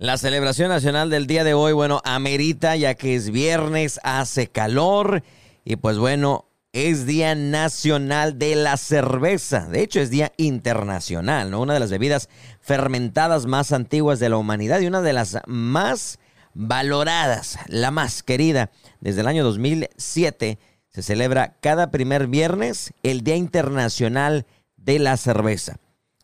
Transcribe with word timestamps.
La 0.00 0.16
celebración 0.16 0.68
nacional 0.68 1.10
del 1.10 1.26
día 1.26 1.42
de 1.42 1.54
hoy, 1.54 1.72
bueno, 1.72 2.00
amerita 2.04 2.76
ya 2.76 2.94
que 2.94 3.16
es 3.16 3.30
viernes, 3.30 3.98
hace 4.04 4.46
calor 4.46 5.24
y 5.64 5.74
pues 5.74 5.98
bueno, 5.98 6.44
es 6.72 7.04
Día 7.04 7.34
Nacional 7.34 8.38
de 8.38 8.54
la 8.54 8.76
Cerveza. 8.76 9.66
De 9.66 9.82
hecho, 9.82 9.98
es 9.98 10.10
Día 10.10 10.30
Internacional, 10.36 11.50
¿no? 11.50 11.60
Una 11.60 11.74
de 11.74 11.80
las 11.80 11.90
bebidas 11.90 12.28
fermentadas 12.60 13.46
más 13.46 13.72
antiguas 13.72 14.20
de 14.20 14.28
la 14.28 14.36
humanidad 14.36 14.78
y 14.78 14.86
una 14.86 15.02
de 15.02 15.14
las 15.14 15.38
más 15.48 16.20
valoradas, 16.54 17.58
la 17.66 17.90
más 17.90 18.22
querida. 18.22 18.70
Desde 19.00 19.22
el 19.22 19.26
año 19.26 19.42
2007 19.42 20.60
se 20.90 21.02
celebra 21.02 21.56
cada 21.60 21.90
primer 21.90 22.28
viernes 22.28 22.94
el 23.02 23.22
Día 23.22 23.34
Internacional 23.34 24.46
de 24.76 25.00
la 25.00 25.16
Cerveza. 25.16 25.80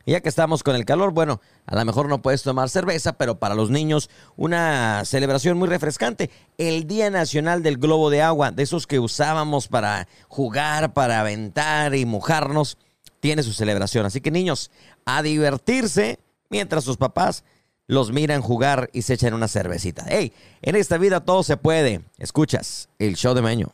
Y 0.06 0.12
ya 0.12 0.20
que 0.20 0.28
estamos 0.28 0.62
con 0.62 0.76
el 0.76 0.84
calor, 0.84 1.12
bueno, 1.12 1.40
a 1.66 1.76
lo 1.76 1.84
mejor 1.84 2.08
no 2.08 2.20
puedes 2.20 2.42
tomar 2.42 2.68
cerveza, 2.68 3.14
pero 3.14 3.38
para 3.38 3.54
los 3.54 3.70
niños 3.70 4.10
una 4.36 5.04
celebración 5.04 5.56
muy 5.56 5.68
refrescante. 5.68 6.30
El 6.58 6.86
Día 6.86 7.10
Nacional 7.10 7.62
del 7.62 7.78
Globo 7.78 8.10
de 8.10 8.22
Agua, 8.22 8.50
de 8.50 8.62
esos 8.62 8.86
que 8.86 8.98
usábamos 8.98 9.68
para 9.68 10.06
jugar, 10.28 10.92
para 10.92 11.20
aventar 11.20 11.94
y 11.94 12.04
mojarnos, 12.04 12.76
tiene 13.20 13.42
su 13.42 13.52
celebración. 13.52 14.04
Así 14.04 14.20
que 14.20 14.30
niños, 14.30 14.70
a 15.06 15.22
divertirse 15.22 16.18
mientras 16.50 16.84
sus 16.84 16.96
papás 16.96 17.44
los 17.86 18.12
miran 18.12 18.42
jugar 18.42 18.90
y 18.92 19.02
se 19.02 19.14
echan 19.14 19.34
una 19.34 19.48
cervecita. 19.48 20.04
Hey, 20.08 20.32
en 20.62 20.76
esta 20.76 20.98
vida 20.98 21.20
todo 21.20 21.42
se 21.42 21.56
puede. 21.56 22.02
Escuchas 22.18 22.88
el 22.98 23.16
show 23.16 23.34
de 23.34 23.42
Meño. 23.42 23.72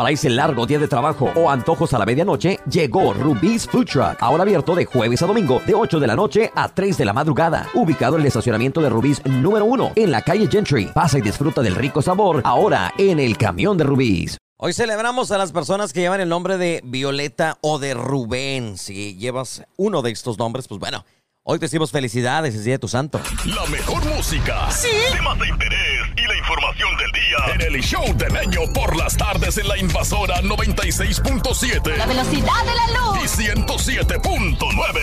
Para 0.00 0.12
ese 0.12 0.30
largo 0.30 0.64
día 0.64 0.78
de 0.78 0.88
trabajo 0.88 1.30
o 1.36 1.50
antojos 1.50 1.92
a 1.92 1.98
la 1.98 2.06
medianoche, 2.06 2.58
llegó 2.70 3.12
Rubí's 3.12 3.66
Food 3.66 3.84
Truck. 3.84 4.16
Ahora 4.20 4.44
abierto 4.44 4.74
de 4.74 4.86
jueves 4.86 5.20
a 5.20 5.26
domingo, 5.26 5.60
de 5.66 5.74
8 5.74 6.00
de 6.00 6.06
la 6.06 6.16
noche 6.16 6.50
a 6.54 6.70
3 6.70 6.96
de 6.96 7.04
la 7.04 7.12
madrugada. 7.12 7.68
Ubicado 7.74 8.14
en 8.14 8.22
el 8.22 8.28
estacionamiento 8.28 8.80
de 8.80 8.88
Rubí's 8.88 9.22
número 9.26 9.66
1, 9.66 9.92
en 9.96 10.10
la 10.10 10.22
calle 10.22 10.48
Gentry. 10.50 10.86
Pasa 10.86 11.18
y 11.18 11.20
disfruta 11.20 11.60
del 11.60 11.74
rico 11.74 12.00
sabor, 12.00 12.40
ahora 12.46 12.94
en 12.96 13.20
el 13.20 13.36
camión 13.36 13.76
de 13.76 13.84
Rubí's. 13.84 14.38
Hoy 14.56 14.72
celebramos 14.72 15.32
a 15.32 15.38
las 15.38 15.52
personas 15.52 15.92
que 15.92 16.00
llevan 16.00 16.22
el 16.22 16.30
nombre 16.30 16.56
de 16.56 16.80
Violeta 16.82 17.58
o 17.60 17.78
de 17.78 17.92
Rubén. 17.92 18.78
Si 18.78 19.16
llevas 19.16 19.64
uno 19.76 20.00
de 20.00 20.12
estos 20.12 20.38
nombres, 20.38 20.66
pues 20.66 20.80
bueno, 20.80 21.04
hoy 21.42 21.58
te 21.58 21.64
decimos 21.66 21.90
felicidades, 21.90 22.54
es 22.54 22.64
Día 22.64 22.74
de 22.74 22.78
tu 22.78 22.88
Santo. 22.88 23.20
La 23.44 23.64
mejor 23.66 24.04
música, 24.06 24.70
¿Sí? 24.70 24.88
temas 25.12 25.38
de 25.38 25.48
interés 25.48 26.00
y 26.16 26.22
la 26.26 26.36
información 26.36 26.88
del 26.96 27.12
día 27.12 27.54
en 27.54 27.74
el 27.74 27.82
show 27.82 28.04
del 28.16 28.36
año 28.36 28.60
por 28.74 28.96
las 28.96 29.16
tardes 29.16 29.58
en 29.58 29.68
la 29.68 29.78
invasora 29.78 30.40
96.7. 30.42 31.96
La 31.96 32.06
velocidad 32.06 32.64
de 32.64 32.74
la 32.74 32.86
luz. 32.98 33.18
Y 33.24 33.28
107.9. 33.42 35.00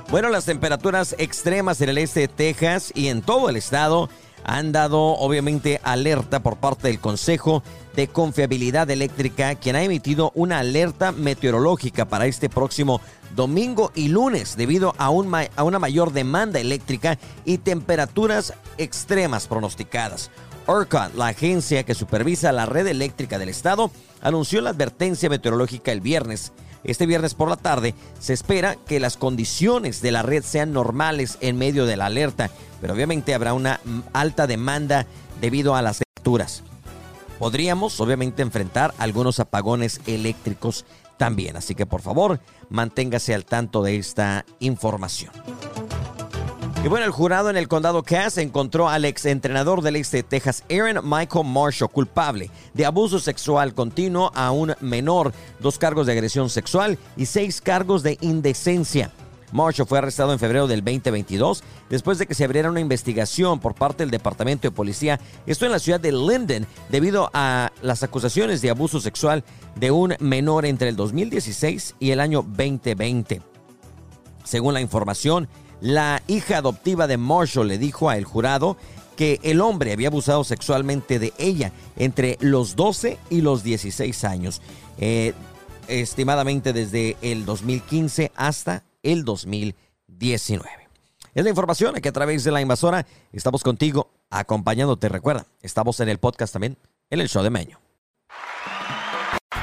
Bueno, 0.10 0.30
las 0.30 0.46
temperaturas 0.46 1.16
extremas 1.20 1.82
en 1.82 1.90
el 1.90 2.00
este 2.00 2.22
de 2.22 2.28
Texas 2.28 2.92
y 2.96 3.10
en 3.10 3.22
todo 3.22 3.48
el 3.50 3.56
estado 3.56 4.10
han 4.44 4.72
dado 4.72 5.00
obviamente 5.16 5.80
alerta 5.84 6.42
por 6.42 6.58
parte 6.58 6.88
del 6.88 7.00
Consejo 7.00 7.64
de 7.96 8.08
Confiabilidad 8.08 8.90
Eléctrica, 8.90 9.56
quien 9.56 9.76
ha 9.76 9.84
emitido 9.84 10.32
una 10.36 10.60
alerta 10.60 11.12
meteorológica 11.12 12.06
para 12.06 12.26
este 12.26 12.50
próximo 12.50 13.02
domingo 13.36 13.92
y 13.96 14.08
lunes 14.08 14.56
debido 14.58 14.96
a, 14.98 15.10
un 15.10 15.34
a 15.34 15.64
una 15.64 15.80
mayor 15.80 16.14
demanda 16.14 16.60
eléctrica 16.60 17.18
y 17.46 17.60
temperaturas 17.60 18.54
extremas 18.78 19.48
pronosticadas. 19.48 20.32
ERCOT, 20.68 21.16
la 21.16 21.28
agencia 21.28 21.84
que 21.84 21.96
supervisa 21.96 22.52
la 22.52 22.66
red 22.66 22.88
eléctrica 22.88 23.40
del 23.40 23.50
estado, 23.50 23.92
anunció 24.22 24.62
la 24.62 24.70
advertencia 24.70 25.30
meteorológica 25.30 25.92
el 25.92 26.02
viernes. 26.02 26.52
Este 26.84 27.06
viernes 27.06 27.34
por 27.34 27.50
la 27.50 27.58
tarde 27.58 27.94
se 28.20 28.34
espera 28.34 28.76
que 28.76 29.00
las 29.00 29.18
condiciones 29.18 30.02
de 30.02 30.12
la 30.12 30.22
red 30.22 30.44
sean 30.44 30.72
normales 30.72 31.38
en 31.42 31.58
medio 31.58 31.86
de 31.86 31.98
la 31.98 32.06
alerta, 32.08 32.50
pero 32.82 32.94
obviamente 32.94 33.34
habrá 33.34 33.54
una 33.54 33.80
alta 34.14 34.48
demanda 34.48 35.06
debido 35.42 35.76
a 35.76 35.82
las 35.82 36.00
temperaturas. 36.00 36.64
Podríamos 37.38 38.00
obviamente 38.02 38.42
enfrentar 38.42 38.94
algunos 38.98 39.40
apagones 39.40 40.02
eléctricos 40.08 40.86
también. 41.18 41.58
Así 41.58 41.76
que 41.76 41.86
por 41.86 42.02
favor, 42.02 42.40
manténgase 42.70 43.34
al 43.34 43.46
tanto 43.46 43.84
de 43.84 43.98
esta 43.98 44.46
información. 44.60 45.32
Y 46.82 46.88
bueno, 46.88 47.06
el 47.06 47.12
jurado 47.12 47.50
en 47.50 47.58
el 47.58 47.68
condado 47.68 48.04
Cass 48.04 48.38
encontró 48.38 48.88
al 48.88 49.04
ex 49.04 49.26
entrenador 49.26 49.82
del 49.82 49.98
este 49.98 50.18
de 50.18 50.24
Texas, 50.24 50.64
Aaron 50.70 51.02
Michael 51.04 51.46
Marshall, 51.46 51.92
culpable 51.92 52.50
de 52.74 52.86
abuso 52.86 53.20
sexual 53.20 53.74
continuo 53.74 54.32
a 54.34 54.52
un 54.52 54.74
menor, 54.80 55.34
dos 55.60 55.78
cargos 55.78 56.08
de 56.08 56.14
agresión 56.14 56.50
sexual 56.50 56.98
y 57.18 57.26
seis 57.26 57.60
cargos 57.60 58.02
de 58.02 58.18
indecencia. 58.22 59.12
Marshall 59.52 59.88
fue 59.88 59.98
arrestado 59.98 60.32
en 60.32 60.40
febrero 60.40 60.68
del 60.68 60.80
2022 60.80 61.64
después 61.90 62.18
de 62.18 62.28
que 62.28 62.34
se 62.34 62.46
abriera 62.46 62.70
una 62.70 62.80
investigación 62.80 63.60
por 63.60 63.76
parte 63.76 64.04
del 64.04 64.12
Departamento 64.12 64.70
de 64.70 64.72
Policía, 64.72 65.20
esto 65.46 65.66
en 65.66 65.74
la 65.74 65.80
ciudad 65.80 66.00
de 66.00 66.14
Linden, 66.14 66.66
debido 66.88 67.30
a 67.34 67.74
las 67.82 68.04
acusaciones 68.04 68.62
de 68.62 68.70
abuso 68.70 69.02
sexual 69.02 69.44
de 69.76 69.92
un 69.92 70.16
menor 70.22 70.66
entre 70.66 70.88
el 70.88 70.96
2016 70.96 71.96
y 72.00 72.12
el 72.12 72.22
año 72.22 72.42
2020. 72.42 73.42
Según 74.46 74.74
la 74.74 74.82
información, 74.82 75.50
la 75.82 76.22
hija 76.28 76.58
adoptiva 76.58 77.08
de 77.08 77.18
Marshall 77.18 77.68
le 77.68 77.78
dijo 77.78 78.10
al 78.10 78.24
jurado 78.24 78.78
que 79.16 79.40
el 79.44 79.62
hombre 79.62 79.92
había 79.92 80.08
abusado 80.08 80.44
sexualmente 80.44 81.20
de 81.20 81.34
ella 81.38 81.72
entre 81.98 82.38
los 82.40 82.76
12 82.76 83.18
y 83.30 83.42
los 83.42 83.64
16 83.64 84.24
años, 84.24 84.62
eh, 84.98 85.34
estimadamente 85.88 86.72
desde 86.72 87.18
el 87.22 87.46
2015 87.46 88.32
hasta 88.36 88.84
el 89.04 89.26
2019. 89.26 90.66
Es 91.34 91.44
la 91.44 91.50
información 91.50 91.96
que 91.96 92.10
a 92.10 92.14
través 92.14 92.44
de 92.44 92.52
la 92.52 92.62
invasora 92.62 93.06
estamos 93.32 93.64
contigo 93.64 94.10
acompañándote. 94.30 95.10
Recuerda, 95.10 95.46
estamos 95.62 96.00
en 96.00 96.10
el 96.10 96.18
podcast 96.18 96.54
también, 96.54 96.78
en 97.10 97.20
el 97.20 97.30
show 97.30 97.44
de 97.44 97.50
Meño. 97.50 97.80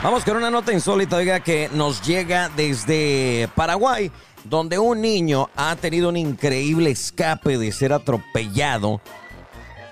Vamos 0.02 0.24
con 0.24 0.36
una 0.36 0.50
nota 0.50 0.72
insólita, 0.72 1.16
oiga, 1.16 1.40
que 1.40 1.70
nos 1.72 2.02
llega 2.06 2.50
desde 2.50 3.48
Paraguay, 3.54 4.12
donde 4.48 4.78
un 4.78 5.00
niño 5.00 5.50
ha 5.56 5.76
tenido 5.76 6.08
un 6.08 6.16
increíble 6.16 6.90
escape 6.90 7.58
de 7.58 7.72
ser 7.72 7.92
atropellado 7.92 9.00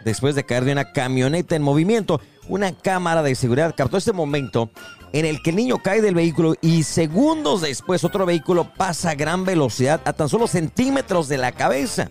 después 0.04 0.34
de 0.34 0.44
caer 0.44 0.64
de 0.64 0.72
una 0.72 0.92
camioneta 0.92 1.56
en 1.56 1.62
movimiento. 1.62 2.20
Una 2.48 2.72
cámara 2.72 3.22
de 3.22 3.34
seguridad 3.34 3.74
captó 3.76 3.96
este 3.96 4.12
momento 4.12 4.70
en 5.12 5.24
el 5.24 5.42
que 5.42 5.50
el 5.50 5.56
niño 5.56 5.78
cae 5.82 6.02
del 6.02 6.14
vehículo 6.14 6.54
y 6.60 6.82
segundos 6.82 7.62
después 7.62 8.04
otro 8.04 8.26
vehículo 8.26 8.70
pasa 8.76 9.10
a 9.10 9.14
gran 9.14 9.44
velocidad 9.44 10.00
a 10.04 10.12
tan 10.12 10.28
solo 10.28 10.46
centímetros 10.46 11.28
de 11.28 11.38
la 11.38 11.52
cabeza. 11.52 12.10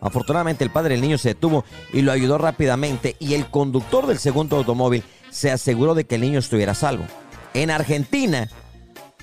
Afortunadamente 0.00 0.64
el 0.64 0.70
padre 0.70 0.94
del 0.94 1.02
niño 1.02 1.18
se 1.18 1.30
detuvo 1.30 1.64
y 1.92 2.02
lo 2.02 2.12
ayudó 2.12 2.38
rápidamente 2.38 3.16
y 3.18 3.34
el 3.34 3.50
conductor 3.50 4.06
del 4.06 4.18
segundo 4.18 4.56
automóvil 4.56 5.02
se 5.30 5.50
aseguró 5.50 5.94
de 5.94 6.04
que 6.04 6.14
el 6.14 6.20
niño 6.22 6.38
estuviera 6.38 6.74
salvo. 6.74 7.04
En 7.52 7.70
Argentina 7.70 8.48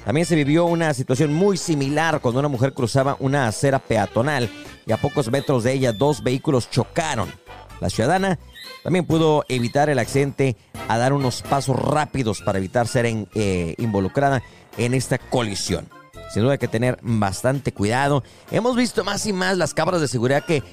también 0.06 0.26
se 0.26 0.36
vivió 0.36 0.66
una 0.66 0.94
situación 0.94 1.34
muy 1.34 1.58
similar 1.58 2.20
cuando 2.20 2.40
una 2.40 2.50
mujer 2.50 2.74
cruzaba 2.74 3.16
una 3.20 3.48
acera 3.48 3.80
peatonal 3.80 4.50
y 4.86 4.92
a 4.92 4.98
pocos 4.98 5.32
metros 5.32 5.64
de 5.64 5.74
ella 5.74 5.94
dos 5.94 6.24
vehículos 6.24 6.70
chocaron. 6.70 7.32
La 7.80 7.90
ciudadana 7.90 8.40
también 8.84 9.06
pudo 9.06 9.46
evitar 9.48 9.90
el 9.90 10.00
accidente 10.00 10.58
a 10.90 10.98
dar 10.98 11.14
unos 11.14 11.42
pasos 11.42 11.78
rápidos 11.78 12.42
para 12.42 12.58
evitar 12.58 12.88
ser 12.88 13.06
eh, 13.06 13.76
involucrada 13.78 14.44
en 14.78 14.94
esta 14.94 15.18
colisión. 15.18 15.88
sin 16.34 16.44
duda 16.44 16.54
hay 16.54 16.58
que 16.58 16.68
tener 16.68 17.00
bastante 17.02 17.72
cuidado. 17.72 18.24
Hemos 18.52 18.76
visto 18.76 19.04
más 19.06 19.26
y 19.26 19.34
más 19.34 19.58
las 19.58 19.74
cámaras 19.74 20.02
de 20.02 20.10
seguridad 20.10 20.44
que 20.46 20.64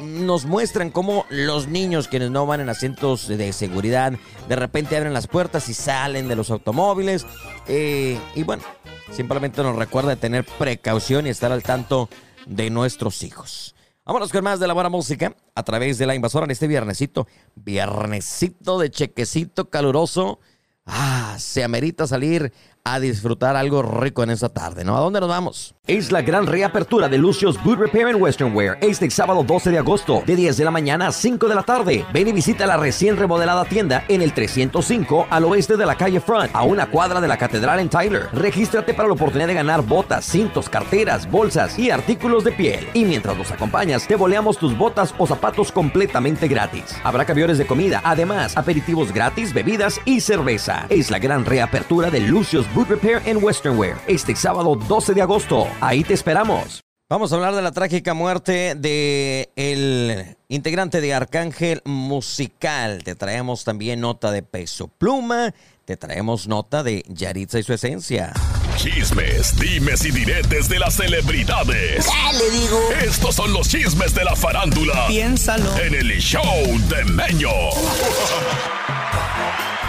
nos 0.00 0.46
muestran 0.46 0.90
cómo 0.90 1.26
los 1.28 1.68
niños 1.68 2.08
quienes 2.08 2.30
no 2.30 2.46
van 2.46 2.60
en 2.60 2.70
asientos 2.70 3.28
de 3.28 3.52
seguridad 3.52 4.14
de 4.48 4.56
repente 4.56 4.96
abren 4.96 5.12
las 5.12 5.26
puertas 5.26 5.68
y 5.68 5.74
salen 5.74 6.26
de 6.26 6.36
los 6.36 6.50
automóviles. 6.50 7.26
Eh, 7.68 8.18
y 8.34 8.42
bueno, 8.42 8.62
simplemente 9.10 9.62
nos 9.62 9.76
recuerda 9.76 10.16
tener 10.16 10.44
precaución 10.44 11.26
y 11.26 11.30
estar 11.30 11.52
al 11.52 11.62
tanto 11.62 12.08
de 12.46 12.70
nuestros 12.70 13.22
hijos. 13.22 13.74
Vámonos 14.04 14.32
con 14.32 14.42
más 14.42 14.58
de 14.58 14.66
la 14.66 14.74
buena 14.74 14.88
música 14.88 15.36
a 15.54 15.62
través 15.62 15.98
de 15.98 16.06
la 16.06 16.14
invasora 16.14 16.44
en 16.44 16.50
este 16.50 16.66
viernesito. 16.66 17.28
Viernesito 17.54 18.78
de 18.78 18.90
chequecito 18.90 19.70
caluroso. 19.70 20.40
Ah, 20.86 21.36
se 21.38 21.62
amerita 21.62 22.06
salir 22.06 22.52
a 22.84 23.00
disfrutar 23.00 23.56
algo 23.56 23.82
rico 23.82 24.22
en 24.22 24.30
esa 24.30 24.48
tarde, 24.48 24.84
¿no? 24.84 24.96
¿A 24.96 25.00
dónde 25.00 25.20
nos 25.20 25.28
vamos? 25.28 25.74
Es 25.86 26.12
la 26.12 26.22
gran 26.22 26.46
reapertura 26.46 27.08
de 27.08 27.18
Lucio's 27.18 27.62
Boot 27.62 27.78
Repair 27.78 28.08
and 28.08 28.22
Western 28.22 28.54
Wear 28.54 28.78
este 28.80 29.10
sábado 29.10 29.42
12 29.42 29.70
de 29.70 29.78
agosto, 29.78 30.22
de 30.24 30.36
10 30.36 30.56
de 30.56 30.64
la 30.64 30.70
mañana 30.70 31.08
a 31.08 31.12
5 31.12 31.48
de 31.48 31.54
la 31.54 31.62
tarde. 31.62 32.04
Ven 32.12 32.28
y 32.28 32.32
visita 32.32 32.66
la 32.66 32.76
recién 32.76 33.16
remodelada 33.16 33.64
tienda 33.64 34.04
en 34.08 34.22
el 34.22 34.32
305 34.32 35.26
al 35.30 35.44
oeste 35.44 35.76
de 35.76 35.86
la 35.86 35.96
calle 35.96 36.20
Front, 36.20 36.50
a 36.54 36.62
una 36.62 36.86
cuadra 36.90 37.20
de 37.20 37.28
la 37.28 37.36
catedral 37.36 37.80
en 37.80 37.88
Tyler. 37.88 38.28
Regístrate 38.32 38.94
para 38.94 39.08
la 39.08 39.14
oportunidad 39.14 39.48
de 39.48 39.54
ganar 39.54 39.82
botas, 39.82 40.24
cintos, 40.24 40.68
carteras, 40.68 41.30
bolsas 41.30 41.78
y 41.78 41.90
artículos 41.90 42.44
de 42.44 42.52
piel. 42.52 42.88
Y 42.94 43.04
mientras 43.04 43.36
nos 43.36 43.50
acompañas, 43.50 44.06
te 44.06 44.16
boleamos 44.16 44.58
tus 44.58 44.78
botas 44.78 45.14
o 45.18 45.26
zapatos 45.26 45.72
completamente 45.72 46.46
gratis. 46.46 46.94
Habrá 47.02 47.24
camiones 47.24 47.58
de 47.58 47.66
comida, 47.66 48.00
además, 48.04 48.56
aperitivos 48.56 49.12
gratis, 49.12 49.52
bebidas 49.52 50.00
y 50.04 50.20
cerveza. 50.20 50.86
Es 50.88 51.10
la 51.10 51.18
gran 51.18 51.44
reapertura 51.44 52.10
de 52.10 52.20
Lucio's 52.20 52.69
Boot 52.74 52.88
Repair 52.88 53.20
and 53.26 53.42
Western 53.42 53.76
Wear 53.76 54.00
este 54.06 54.34
sábado 54.36 54.76
12 54.76 55.14
de 55.14 55.22
agosto. 55.22 55.66
Ahí 55.80 56.04
te 56.04 56.14
esperamos. 56.14 56.80
Vamos 57.08 57.32
a 57.32 57.34
hablar 57.34 57.56
de 57.56 57.62
la 57.62 57.72
trágica 57.72 58.14
muerte 58.14 58.76
de 58.76 59.50
el 59.56 60.36
integrante 60.48 61.00
de 61.00 61.12
Arcángel 61.12 61.82
Musical. 61.84 63.02
Te 63.02 63.16
traemos 63.16 63.64
también 63.64 64.00
nota 64.00 64.30
de 64.30 64.44
Peso 64.44 64.86
Pluma. 64.86 65.52
Te 65.84 65.96
traemos 65.96 66.46
nota 66.46 66.84
de 66.84 67.04
Yaritza 67.08 67.58
y 67.58 67.64
su 67.64 67.72
esencia. 67.72 68.32
Chismes, 68.76 69.58
dimes 69.58 70.04
y 70.04 70.12
diretes 70.12 70.68
de 70.68 70.78
las 70.78 70.94
celebridades. 70.94 72.06
¿Qué 72.06 72.38
le 72.38 72.50
digo? 72.60 72.78
Estos 73.04 73.34
son 73.34 73.52
los 73.52 73.68
chismes 73.68 74.14
de 74.14 74.22
la 74.22 74.36
farándula. 74.36 75.08
Piénsalo. 75.08 75.76
En 75.78 75.94
el 75.96 76.12
show 76.20 76.44
de 76.88 77.04
Meño. 77.06 77.50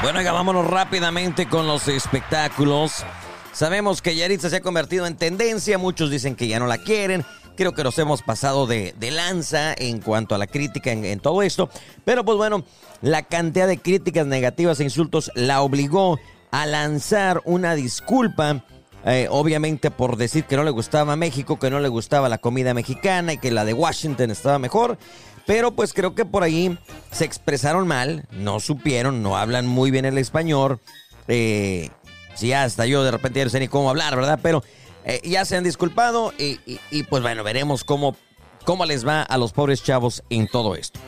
Bueno, 0.01 0.17
oiga, 0.17 0.31
vámonos 0.31 0.65
rápidamente 0.65 1.47
con 1.47 1.67
los 1.67 1.87
espectáculos. 1.87 3.05
Sabemos 3.53 4.01
que 4.01 4.15
Yaritza 4.15 4.49
se 4.49 4.55
ha 4.55 4.61
convertido 4.61 5.05
en 5.05 5.15
tendencia, 5.15 5.77
muchos 5.77 6.09
dicen 6.09 6.35
que 6.35 6.47
ya 6.47 6.57
no 6.57 6.65
la 6.65 6.79
quieren. 6.79 7.23
Creo 7.55 7.73
que 7.73 7.83
nos 7.83 7.99
hemos 7.99 8.23
pasado 8.23 8.65
de, 8.65 8.95
lanza 9.11 9.75
en 9.77 10.01
cuanto 10.01 10.33
a 10.33 10.39
la 10.39 10.47
crítica 10.47 10.91
en, 10.91 11.19
todo 11.19 11.43
esto. 11.43 11.69
Pero 12.03 12.25
pues 12.25 12.35
bueno, 12.35 12.63
la 13.01 13.21
cantidad 13.21 13.67
de 13.67 13.77
críticas 13.77 14.25
negativas 14.25 14.79
e 14.79 14.85
insultos 14.85 15.31
la 15.35 15.61
obligó 15.61 16.19
a 16.49 16.65
lanzar 16.65 17.43
una 17.45 17.75
disculpa. 17.75 18.65
Eh, 19.05 19.27
obviamente 19.31 19.89
por 19.89 20.15
decir 20.15 20.45
que 20.45 20.55
no 20.55 20.63
le 20.63 20.69
gustaba 20.69 21.15
México, 21.15 21.57
que 21.57 21.71
no 21.71 21.79
le 21.79 21.87
gustaba 21.89 22.29
la 22.29 22.37
comida 22.37 22.75
mexicana 22.75 23.33
y 23.33 23.37
que 23.39 23.49
la 23.49 23.65
de 23.65 23.73
Washington 23.73 24.31
estaba 24.31 24.57
mejor. 24.57 24.97
Pero 25.45 25.71
pues 25.71 25.93
creo 25.93 26.15
que 26.15 26.25
por 26.25 26.43
ahí 26.43 26.77
se 27.11 27.25
expresaron 27.25 27.87
mal, 27.87 28.25
no 28.31 28.59
supieron, 28.59 29.23
no 29.23 29.37
hablan 29.37 29.67
muy 29.67 29.91
bien 29.91 30.05
el 30.05 30.17
español. 30.17 30.79
Eh, 31.27 31.89
sí, 32.35 32.53
hasta 32.53 32.85
yo 32.85 33.03
de 33.03 33.11
repente 33.11 33.39
ya 33.39 33.45
no 33.45 33.51
sé 33.51 33.59
ni 33.59 33.67
cómo 33.67 33.89
hablar, 33.89 34.15
¿verdad? 34.15 34.39
Pero 34.41 34.63
eh, 35.05 35.21
ya 35.23 35.45
se 35.45 35.57
han 35.57 35.63
disculpado 35.63 36.33
y, 36.37 37.03
pues 37.03 37.23
bueno, 37.23 37.43
veremos 37.43 37.83
cómo, 37.83 38.15
cómo 38.65 38.85
les 38.85 39.05
va 39.05 39.23
a 39.23 39.37
los 39.37 39.51
pobres 39.51 39.83
chavos 39.83 40.23
en 40.29 40.47
todo 40.47 40.75
esto. 40.75 40.99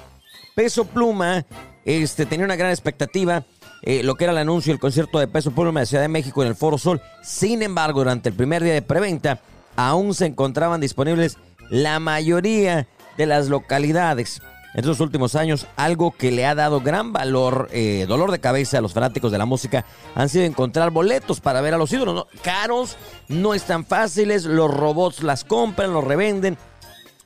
Peso 0.55 0.85
Pluma 0.85 1.45
este, 1.85 2.25
tenía 2.25 2.45
una 2.45 2.55
gran 2.55 2.71
expectativa. 2.71 3.45
Eh, 3.85 4.01
lo 4.01 4.15
que 4.15 4.23
era 4.23 4.31
el 4.31 4.37
anuncio 4.37 4.71
del 4.71 4.79
concierto 4.79 5.19
de 5.19 5.27
Peso 5.27 5.51
Pluma 5.51 5.81
de 5.81 5.85
Ciudad 5.85 6.03
de 6.03 6.07
México 6.07 6.41
en 6.41 6.47
el 6.47 6.55
Foro 6.55 6.77
Sol. 6.77 7.01
Sin 7.21 7.61
embargo, 7.61 7.99
durante 7.99 8.29
el 8.29 8.35
primer 8.35 8.63
día 8.63 8.73
de 8.73 8.81
preventa, 8.81 9.41
aún 9.75 10.13
se 10.13 10.25
encontraban 10.25 10.79
disponibles 10.79 11.37
la 11.69 11.99
mayoría 11.99 12.87
de 13.17 13.25
las 13.25 13.49
localidades. 13.49 14.41
En 14.73 14.79
estos 14.79 14.99
últimos 15.01 15.35
años, 15.35 15.67
algo 15.75 16.11
que 16.11 16.31
le 16.31 16.47
ha 16.47 16.55
dado 16.55 16.81
gran 16.81 17.13
valor, 17.13 17.69
eh, 17.71 18.05
dolor 18.07 18.31
de 18.31 18.39
cabeza 18.39 18.79
a 18.79 18.81
los 18.81 18.93
fanáticos 18.93 19.31
de 19.31 19.37
la 19.37 19.45
música, 19.45 19.85
han 20.15 20.29
sido 20.29 20.45
encontrar 20.45 20.89
boletos 20.89 21.39
para 21.41 21.61
ver 21.61 21.75
a 21.75 21.77
los 21.77 21.93
ídolos. 21.93 22.25
Caros, 22.41 22.97
no 23.27 23.53
están 23.53 23.85
fáciles, 23.85 24.45
los 24.45 24.73
robots 24.73 25.21
las 25.21 25.43
compran, 25.43 25.93
los 25.93 26.03
revenden. 26.03 26.57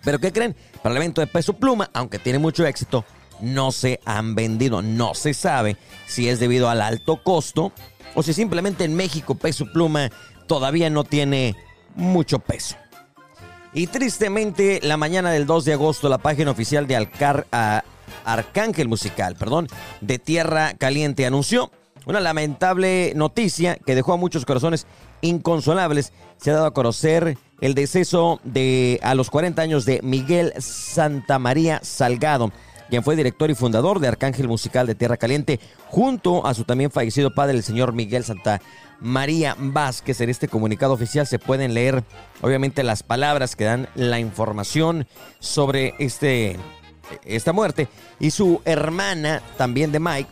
Pero 0.04 0.19
¿qué 0.19 0.34
creen? 0.34 0.57
Para 0.84 0.95
el 0.95 1.01
evento 1.01 1.22
de 1.22 1.28
Peso 1.28 1.54
Pluma, 1.54 1.90
aunque 1.94 2.19
tiene 2.19 2.38
mucho 2.38 2.66
éxito, 2.66 3.06
no 3.40 3.72
se 3.72 4.01
han 4.04 4.36
vendido. 4.36 4.81
No 4.81 5.13
se 5.13 5.33
sabe 5.33 5.78
si 6.06 6.28
es 6.28 6.42
debido 6.42 6.69
al 6.69 6.81
alto 6.81 7.24
costo 7.24 7.72
o 8.13 8.24
si 8.24 8.33
simplemente 8.33 8.83
en 8.83 8.95
México 8.95 9.36
Peso 9.36 9.66
Pluma 9.72 10.10
todavía 10.48 10.90
no 10.90 11.06
tiene 11.06 11.56
mucho 11.95 12.40
peso. 12.40 12.75
Y 13.74 13.88
tristemente, 13.88 14.80
la 14.81 14.98
mañana 14.98 15.31
del 15.31 15.46
2 15.46 15.66
de 15.66 15.74
agosto, 15.74 16.10
la 16.10 16.18
página 16.18 16.52
oficial 16.52 16.88
de 16.88 16.96
Alcar, 16.96 17.46
Arcángel 18.25 18.88
Musical, 18.88 19.36
perdón, 19.36 19.68
de 20.02 20.19
Tierra 20.19 20.74
Caliente 20.75 21.25
anunció 21.25 21.72
una 22.06 22.19
lamentable 22.22 23.12
noticia 23.16 23.75
que 23.75 23.94
dejó 23.94 24.14
a 24.14 24.18
muchos 24.18 24.46
corazones 24.46 24.88
inconsolables. 25.22 26.14
Se 26.38 26.52
ha 26.52 26.54
dado 26.54 26.68
a 26.68 26.74
conocer 26.74 27.38
el 27.60 27.74
deceso 27.74 28.40
de 28.44 29.00
a 29.04 29.14
los 29.14 29.30
40 29.30 29.62
años 29.62 29.86
de 29.86 30.00
Miguel 30.02 30.54
Santamaría 30.58 31.81
Salgado, 31.84 32.52
quien 32.89 33.04
fue 33.04 33.16
director 33.16 33.50
y 33.50 33.56
fundador 33.56 34.00
de 34.00 34.07
Arcángel 34.07 34.48
Musical 34.48 34.88
de 34.88 34.95
Tierra 34.95 35.18
Caliente, 35.18 35.60
junto 35.88 36.45
a 36.45 36.54
su 36.54 36.63
también 36.63 36.92
fallecido 36.92 37.34
padre, 37.34 37.57
el 37.57 37.63
señor 37.63 37.94
Miguel 37.94 38.24
Santa 38.24 38.62
María 39.00 39.56
Vázquez. 39.57 40.22
En 40.22 40.30
este 40.30 40.48
comunicado 40.48 40.94
oficial 40.94 41.28
se 41.28 41.39
pueden 41.39 41.74
leer, 41.74 42.04
obviamente, 42.42 42.84
las 42.84 43.04
palabras 43.04 43.56
que 43.56 43.66
dan 43.66 43.88
la 43.95 44.19
información 44.19 45.07
sobre 45.39 45.94
este, 46.00 46.57
esta 47.25 47.54
muerte. 47.54 47.88
Y 48.19 48.31
su 48.31 48.62
hermana, 48.66 49.42
también 49.57 49.92
de 49.92 50.00
Mike, 50.00 50.30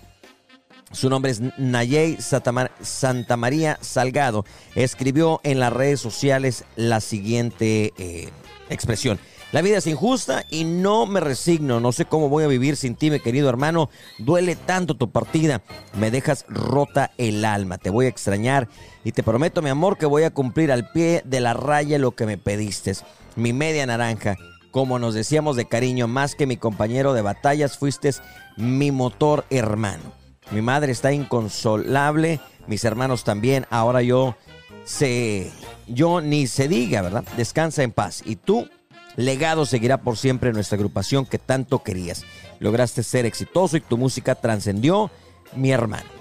su 0.91 1.09
nombre 1.09 1.31
es 1.31 1.41
Nayey 1.57 2.17
Santa 2.19 3.37
María 3.37 3.77
Salgado, 3.81 4.45
escribió 4.75 5.41
en 5.43 5.59
las 5.59 5.73
redes 5.73 5.99
sociales 5.99 6.63
la 6.75 7.01
siguiente 7.01 7.91
eh, 7.97 8.29
expresión. 8.69 9.19
La 9.51 9.61
vida 9.61 9.77
es 9.77 9.87
injusta 9.87 10.43
y 10.49 10.63
no 10.65 11.05
me 11.05 11.19
resigno. 11.19 11.79
No 11.79 11.91
sé 11.91 12.05
cómo 12.05 12.29
voy 12.29 12.43
a 12.43 12.47
vivir 12.47 12.75
sin 12.75 12.95
ti, 12.95 13.09
mi 13.09 13.19
querido 13.19 13.47
hermano. 13.47 13.89
Duele 14.17 14.55
tanto 14.55 14.95
tu 14.95 15.11
partida. 15.11 15.61
Me 15.97 16.11
dejas 16.11 16.45
rota 16.49 17.11
el 17.17 17.45
alma. 17.45 17.77
Te 17.77 17.89
voy 17.89 18.07
a 18.07 18.09
extrañar 18.09 18.67
y 19.03 19.11
te 19.11 19.23
prometo, 19.23 19.61
mi 19.61 19.69
amor, 19.69 19.97
que 19.97 20.07
voy 20.07 20.23
a 20.23 20.31
cumplir 20.31 20.71
al 20.71 20.91
pie 20.91 21.21
de 21.25 21.39
la 21.39 21.53
raya 21.53 21.97
lo 21.99 22.11
que 22.11 22.25
me 22.25 22.37
pediste. 22.37 22.93
Mi 23.35 23.53
media 23.53 23.85
naranja. 23.85 24.35
Como 24.71 24.99
nos 24.99 25.13
decíamos 25.13 25.55
de 25.55 25.69
cariño, 25.69 26.09
más 26.09 26.35
que 26.35 26.47
mi 26.47 26.57
compañero 26.57 27.13
de 27.13 27.21
batallas, 27.21 27.77
fuiste 27.77 28.11
mi 28.57 28.91
motor 28.91 29.45
hermano. 29.49 30.03
Mi 30.51 30.61
madre 30.61 30.91
está 30.91 31.13
inconsolable, 31.13 32.41
mis 32.67 32.83
hermanos 32.83 33.23
también. 33.23 33.65
Ahora 33.69 34.01
yo 34.01 34.35
sé, 34.83 35.49
yo 35.87 36.19
ni 36.19 36.47
se 36.47 36.67
diga, 36.67 37.01
¿verdad? 37.01 37.23
Descansa 37.37 37.83
en 37.83 37.93
paz. 37.93 38.21
Y 38.25 38.35
tú 38.35 38.67
legado 39.15 39.65
seguirá 39.65 40.01
por 40.01 40.17
siempre 40.17 40.53
nuestra 40.53 40.75
agrupación 40.75 41.25
que 41.25 41.39
tanto 41.39 41.83
querías. 41.83 42.23
Lograste 42.59 43.03
ser 43.03 43.25
exitoso 43.25 43.77
y 43.77 43.81
tu 43.81 43.97
música 43.97 44.35
trascendió, 44.35 45.11
mi 45.55 45.71
hermano. 45.71 46.15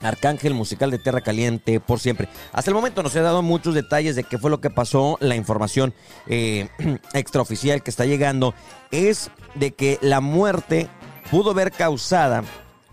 Arcángel 0.00 0.54
Musical 0.54 0.90
de 0.90 0.98
Tierra 0.98 1.20
Caliente 1.20 1.80
por 1.80 1.98
siempre. 1.98 2.28
Hasta 2.52 2.70
el 2.70 2.74
momento 2.74 3.02
nos 3.02 3.14
he 3.16 3.20
dado 3.20 3.42
muchos 3.42 3.74
detalles 3.74 4.16
de 4.16 4.24
qué 4.24 4.38
fue 4.38 4.50
lo 4.50 4.60
que 4.60 4.70
pasó. 4.70 5.16
La 5.20 5.34
información 5.34 5.92
eh, 6.26 6.68
extraoficial 7.14 7.82
que 7.82 7.90
está 7.90 8.04
llegando 8.04 8.54
es 8.90 9.30
de 9.54 9.72
que 9.72 9.98
la 10.00 10.20
muerte 10.20 10.88
pudo 11.30 11.54
ver 11.54 11.72
causada 11.72 12.44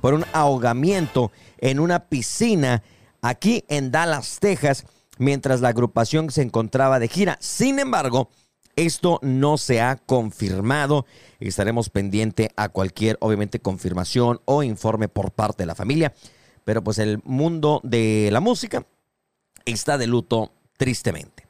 por 0.02 0.14
un 0.14 0.26
ahogamiento 0.34 1.32
en 1.60 1.80
una 1.80 2.08
piscina 2.08 2.84
aquí 3.22 3.64
en 3.70 3.92
Dallas, 3.92 4.38
Texas, 4.40 4.86
mientras 5.18 5.62
la 5.62 5.70
agrupación 5.70 6.32
se 6.32 6.42
encontraba 6.42 7.00
de 7.00 7.08
gira. 7.08 7.38
Sin 7.40 7.80
embargo, 7.80 8.30
esto 8.76 9.20
no 9.22 9.58
se 9.58 9.82
ha 9.82 9.96
confirmado 9.96 11.06
estaremos 11.48 11.90
pendiente 11.90 12.52
a 12.56 12.70
cualquier, 12.70 13.18
obviamente, 13.20 13.60
confirmación 13.60 14.42
o 14.46 14.64
informe 14.64 15.08
por 15.08 15.32
parte 15.32 15.64
de 15.64 15.68
la 15.68 15.76
familia. 15.76 16.14
Pero 16.64 16.84
pues 16.84 16.98
el 16.98 17.20
mundo 17.24 17.82
de 17.84 18.30
la 18.32 18.40
música 18.40 18.86
está 19.66 19.98
de 19.98 20.08
luto 20.08 20.52
tristemente. 20.78 21.46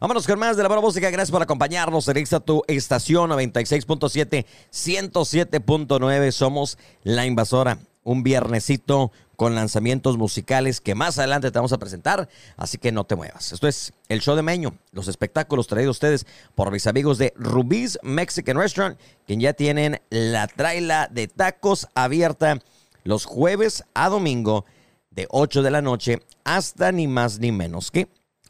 Vámonos 0.00 0.26
con 0.26 0.38
más 0.38 0.56
de 0.56 0.62
la 0.62 0.68
buena 0.68 0.82
música. 0.82 1.10
Gracias 1.10 1.32
por 1.32 1.42
acompañarnos 1.42 2.06
en 2.08 2.18
esta 2.18 2.40
tu 2.40 2.62
estación 2.68 3.30
96.7, 3.30 4.46
107.9. 4.70 6.30
Somos 6.30 6.78
la 7.02 7.26
invasora 7.26 7.78
un 8.04 8.22
viernesito 8.22 9.12
con 9.38 9.54
lanzamientos 9.54 10.18
musicales 10.18 10.80
que 10.80 10.96
más 10.96 11.16
adelante 11.16 11.52
te 11.52 11.58
vamos 11.60 11.72
a 11.72 11.78
presentar, 11.78 12.28
así 12.56 12.76
que 12.76 12.90
no 12.90 13.04
te 13.04 13.14
muevas. 13.14 13.52
Esto 13.52 13.68
es 13.68 13.92
el 14.08 14.20
show 14.20 14.34
de 14.34 14.42
Meño, 14.42 14.74
los 14.90 15.06
espectáculos 15.06 15.68
traídos 15.68 15.90
a 15.90 15.98
ustedes 15.98 16.26
por 16.56 16.72
mis 16.72 16.88
amigos 16.88 17.18
de 17.18 17.32
Rubí's 17.36 18.00
Mexican 18.02 18.56
Restaurant, 18.56 18.98
quien 19.28 19.38
ya 19.38 19.52
tienen 19.52 20.00
la 20.10 20.48
traila 20.48 21.06
de 21.08 21.28
tacos 21.28 21.86
abierta 21.94 22.58
los 23.04 23.26
jueves 23.26 23.84
a 23.94 24.08
domingo 24.08 24.64
de 25.10 25.28
8 25.30 25.62
de 25.62 25.70
la 25.70 25.82
noche 25.82 26.20
hasta 26.42 26.90
ni 26.90 27.06
más 27.06 27.38
ni 27.38 27.52
menos 27.52 27.92
que 27.92 28.08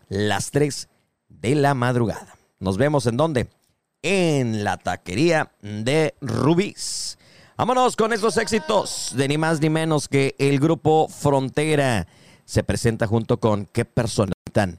las 0.09 0.50
3 0.52 0.88
de 1.28 1.54
la 1.54 1.75
madrugada. 1.75 2.38
Nos 2.61 2.78
vemos 2.78 3.04
en 3.04 3.18
dónde? 3.18 3.50
En 4.00 4.64
la 4.64 4.78
taquería 4.78 5.52
de 5.61 6.14
Rubí's. 6.23 7.18
Vámonos 7.59 7.97
con 7.97 8.12
esos 8.12 8.37
éxitos 8.37 9.11
de 9.17 9.27
ni 9.27 9.37
más 9.37 9.61
ni 9.61 9.69
menos 9.69 10.07
que 10.07 10.37
el 10.38 10.61
grupo 10.61 11.09
Frontera 11.09 12.07
se 12.45 12.62
presenta 12.62 13.09
junto 13.09 13.41
con 13.41 13.67
qué 13.67 13.85
persona 13.85 14.33
tan 14.53 14.79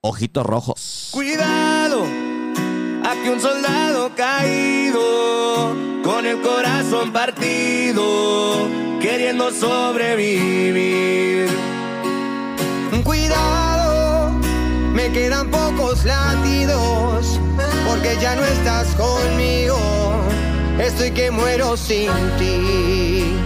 ojitos 0.00 0.46
rojos. 0.46 1.08
Cuidado, 1.10 2.04
aquí 3.04 3.28
un 3.30 3.40
soldado 3.40 4.14
caído 4.14 5.74
con 6.04 6.24
el 6.24 6.40
corazón 6.40 7.12
partido, 7.12 8.68
queriendo 9.00 9.50
sobrevivir. 9.50 11.48
Cuidado, 13.02 14.30
me 14.94 15.10
quedan 15.10 15.50
pocos 15.50 16.04
latidos 16.04 17.40
porque 17.88 18.16
ya 18.20 18.36
no 18.36 18.44
estás 18.44 18.94
conmigo 18.94 20.29
estoy 20.80 21.10
que 21.10 21.30
muero 21.30 21.76
sin 21.76 22.10
ti. 22.38 23.36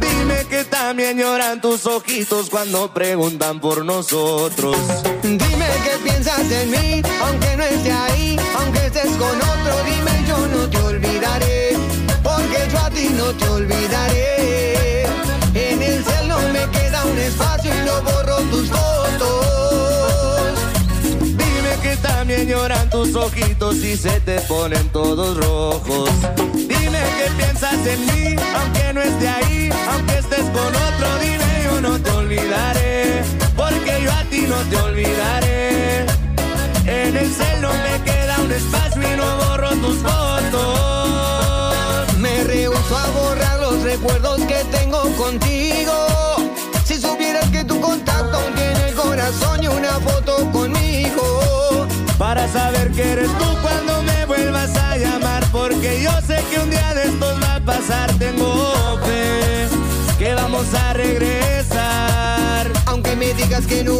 Dime 0.00 0.44
que 0.48 0.64
también 0.64 1.18
lloran 1.18 1.60
tus 1.60 1.86
ojitos 1.86 2.50
cuando 2.50 2.92
preguntan 2.92 3.60
por 3.60 3.84
nosotros. 3.84 4.76
Dime 5.22 5.68
que 5.84 5.96
piensas 6.04 6.50
en 6.50 6.70
mí, 6.70 7.02
aunque 7.22 7.56
no 7.56 7.64
esté 7.64 7.92
ahí, 7.92 8.36
aunque 8.58 8.86
estés 8.86 9.10
con 9.16 9.36
otro. 9.36 9.84
Dime 9.84 10.24
yo 10.28 10.46
no 10.48 10.70
te 10.70 10.78
olvidaré, 10.78 11.76
porque 12.22 12.68
yo 12.70 12.78
a 12.78 12.90
ti 12.90 13.08
no 13.16 13.32
te 13.32 13.48
olvidaré. 13.48 13.97
Lloran 22.68 22.90
tus 22.90 23.14
ojitos 23.14 23.76
y 23.76 23.96
se 23.96 24.20
te 24.20 24.40
ponen 24.42 24.90
todos 24.90 25.38
rojos. 25.38 26.10
Dime 26.54 27.00
que 27.18 27.30
piensas 27.38 27.86
en 27.86 28.04
mí, 28.06 28.36
aunque 28.56 28.92
no 28.92 29.00
esté 29.00 29.26
ahí, 29.28 29.70
aunque 29.90 30.18
estés 30.18 30.44
con 30.50 30.76
otro, 30.76 31.18
dime 31.18 31.62
yo 31.64 31.80
no 31.80 31.98
te 31.98 32.10
olvidaré, 32.10 33.22
porque 33.56 34.02
yo 34.02 34.12
a 34.12 34.22
ti 34.24 34.44
no 34.46 34.56
te 34.68 34.76
olvidaré. 34.76 36.04
En 36.84 37.16
el 37.16 37.32
celo 37.32 37.70
me 37.72 38.02
queda 38.04 38.36
un 38.42 38.52
espacio 38.52 39.02
y 39.02 39.16
no 39.16 39.36
borro 39.38 39.70
tus 39.70 39.96
fotos. 39.98 40.58
Me 42.18 42.44
rehuso 42.44 42.98
a 42.98 43.06
borrar 43.18 43.60
los 43.60 43.82
recuerdos 43.82 44.40
que 44.42 44.62
tengo 44.76 45.00
contigo. 45.16 45.94
Si 46.84 47.00
supieras 47.00 47.48
que 47.48 47.64
tu 47.64 47.80
contacto 47.80 48.38
tiene 48.54 48.88
el 48.88 48.94
corazón 48.94 49.62
y 49.62 49.68
una 49.68 49.98
foto 50.00 50.50
conmigo 50.52 51.47
para 52.28 52.46
saber 52.46 52.90
que 52.90 53.12
eres 53.12 53.30
tú 53.38 53.46
cuando 53.62 54.02
me 54.02 54.26
vuelvas 54.26 54.76
a 54.76 54.98
llamar. 54.98 55.42
Porque 55.50 56.02
yo 56.02 56.10
sé 56.26 56.44
que 56.50 56.60
un 56.60 56.68
día 56.68 56.92
de 56.92 57.04
estos 57.04 57.42
va 57.42 57.54
a 57.54 57.60
pasar, 57.60 58.12
tengo 58.18 58.98
fe 59.06 59.66
que 60.18 60.34
vamos 60.34 60.66
a 60.74 60.92
regresar. 60.92 62.70
Aunque 62.84 63.16
me 63.16 63.32
digas 63.32 63.66
que 63.66 63.82
no 63.82 63.94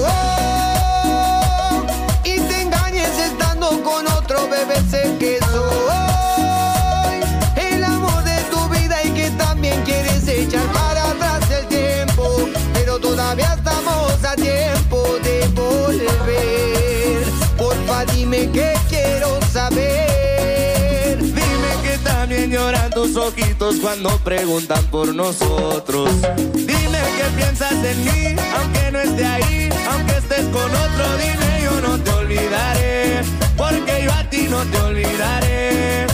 ojitos 23.16 23.76
cuando 23.76 24.10
preguntan 24.18 24.84
por 24.86 25.14
nosotros. 25.14 26.10
Dime 26.54 27.00
que 27.16 27.24
piensas 27.36 27.72
en 27.72 28.04
mí, 28.04 28.36
aunque 28.56 28.90
no 28.92 29.00
esté 29.00 29.24
ahí, 29.24 29.68
aunque 29.90 30.16
estés 30.16 30.46
con 30.46 30.70
otro, 30.70 31.16
dime 31.18 31.62
yo 31.64 31.80
no 31.80 31.98
te 31.98 32.10
olvidaré, 32.10 33.22
porque 33.56 34.02
yo 34.04 34.12
a 34.12 34.24
ti 34.30 34.48
no 34.48 34.64
te 34.64 34.80
olvidaré. 34.80 36.06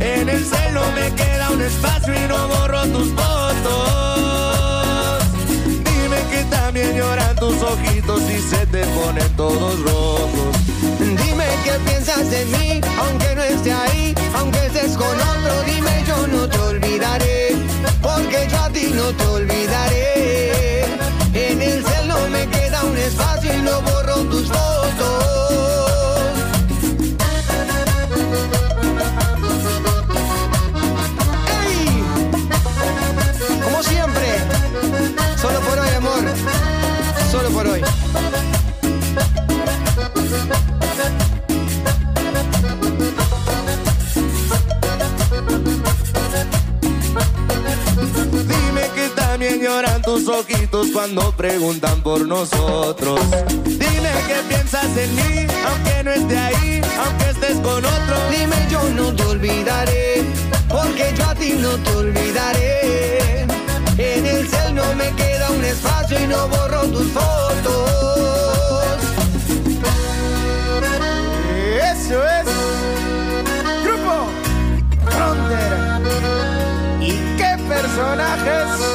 En 0.00 0.28
el 0.28 0.44
celo 0.44 0.82
me 0.94 1.14
queda 1.14 1.50
un 1.50 1.62
espacio 1.62 2.14
y 2.14 2.28
no 2.28 2.48
borro 2.48 2.82
tus 2.88 3.08
fotos. 3.14 3.78
Dime 5.84 6.18
que 6.30 6.44
también 6.50 6.96
lloran 6.96 7.36
tus 7.36 7.62
ojitos 7.62 8.22
y 8.22 8.40
se 8.40 8.66
te 8.66 8.84
ponen 8.86 9.36
todos 9.36 9.80
rojos. 9.80 10.59
Que 11.70 11.78
piensas 11.88 12.32
en 12.32 12.50
mí, 12.50 12.80
aunque 12.98 13.32
no 13.36 13.44
esté 13.44 13.72
ahí, 13.72 14.12
aunque 14.34 14.66
estés 14.66 14.96
con 14.96 15.06
otro, 15.06 15.62
dime 15.66 16.02
yo 16.04 16.26
no 16.26 16.48
te 16.48 16.58
olvidaré, 16.58 17.56
tus 50.24 50.28
ojitos 50.28 50.88
cuando 50.92 51.32
preguntan 51.32 52.02
por 52.02 52.26
nosotros. 52.26 53.20
Dime 53.64 54.10
que 54.26 54.34
piensas 54.48 54.96
en 54.96 55.14
mí, 55.14 55.46
aunque 55.66 56.04
no 56.04 56.10
esté 56.10 56.36
ahí, 56.38 56.80
aunque 57.04 57.30
estés 57.30 57.58
con 57.60 57.84
otro. 57.84 58.16
Dime 58.30 58.56
yo 58.70 58.82
no 58.90 59.14
te 59.14 59.22
olvidaré, 59.22 60.24
porque 60.68 61.14
yo 61.16 61.24
a 61.28 61.34
ti 61.34 61.54
no 61.58 61.70
te 61.70 61.90
olvidaré. 61.96 63.46
En 63.96 64.26
el 64.26 64.48
cel 64.48 64.74
no 64.74 64.94
me 64.94 65.10
queda 65.14 65.50
un 65.50 65.64
espacio 65.64 66.18
y 66.22 66.26
no 66.26 66.48
borro 66.48 66.82
tus 66.88 67.06
fotos. 67.12 67.90
Eso 71.92 72.26
es. 72.26 72.46
Grupo 73.84 74.26
Frontera. 75.06 76.00
¿Y 77.00 77.12
qué 77.36 77.56
personajes? 77.68 78.89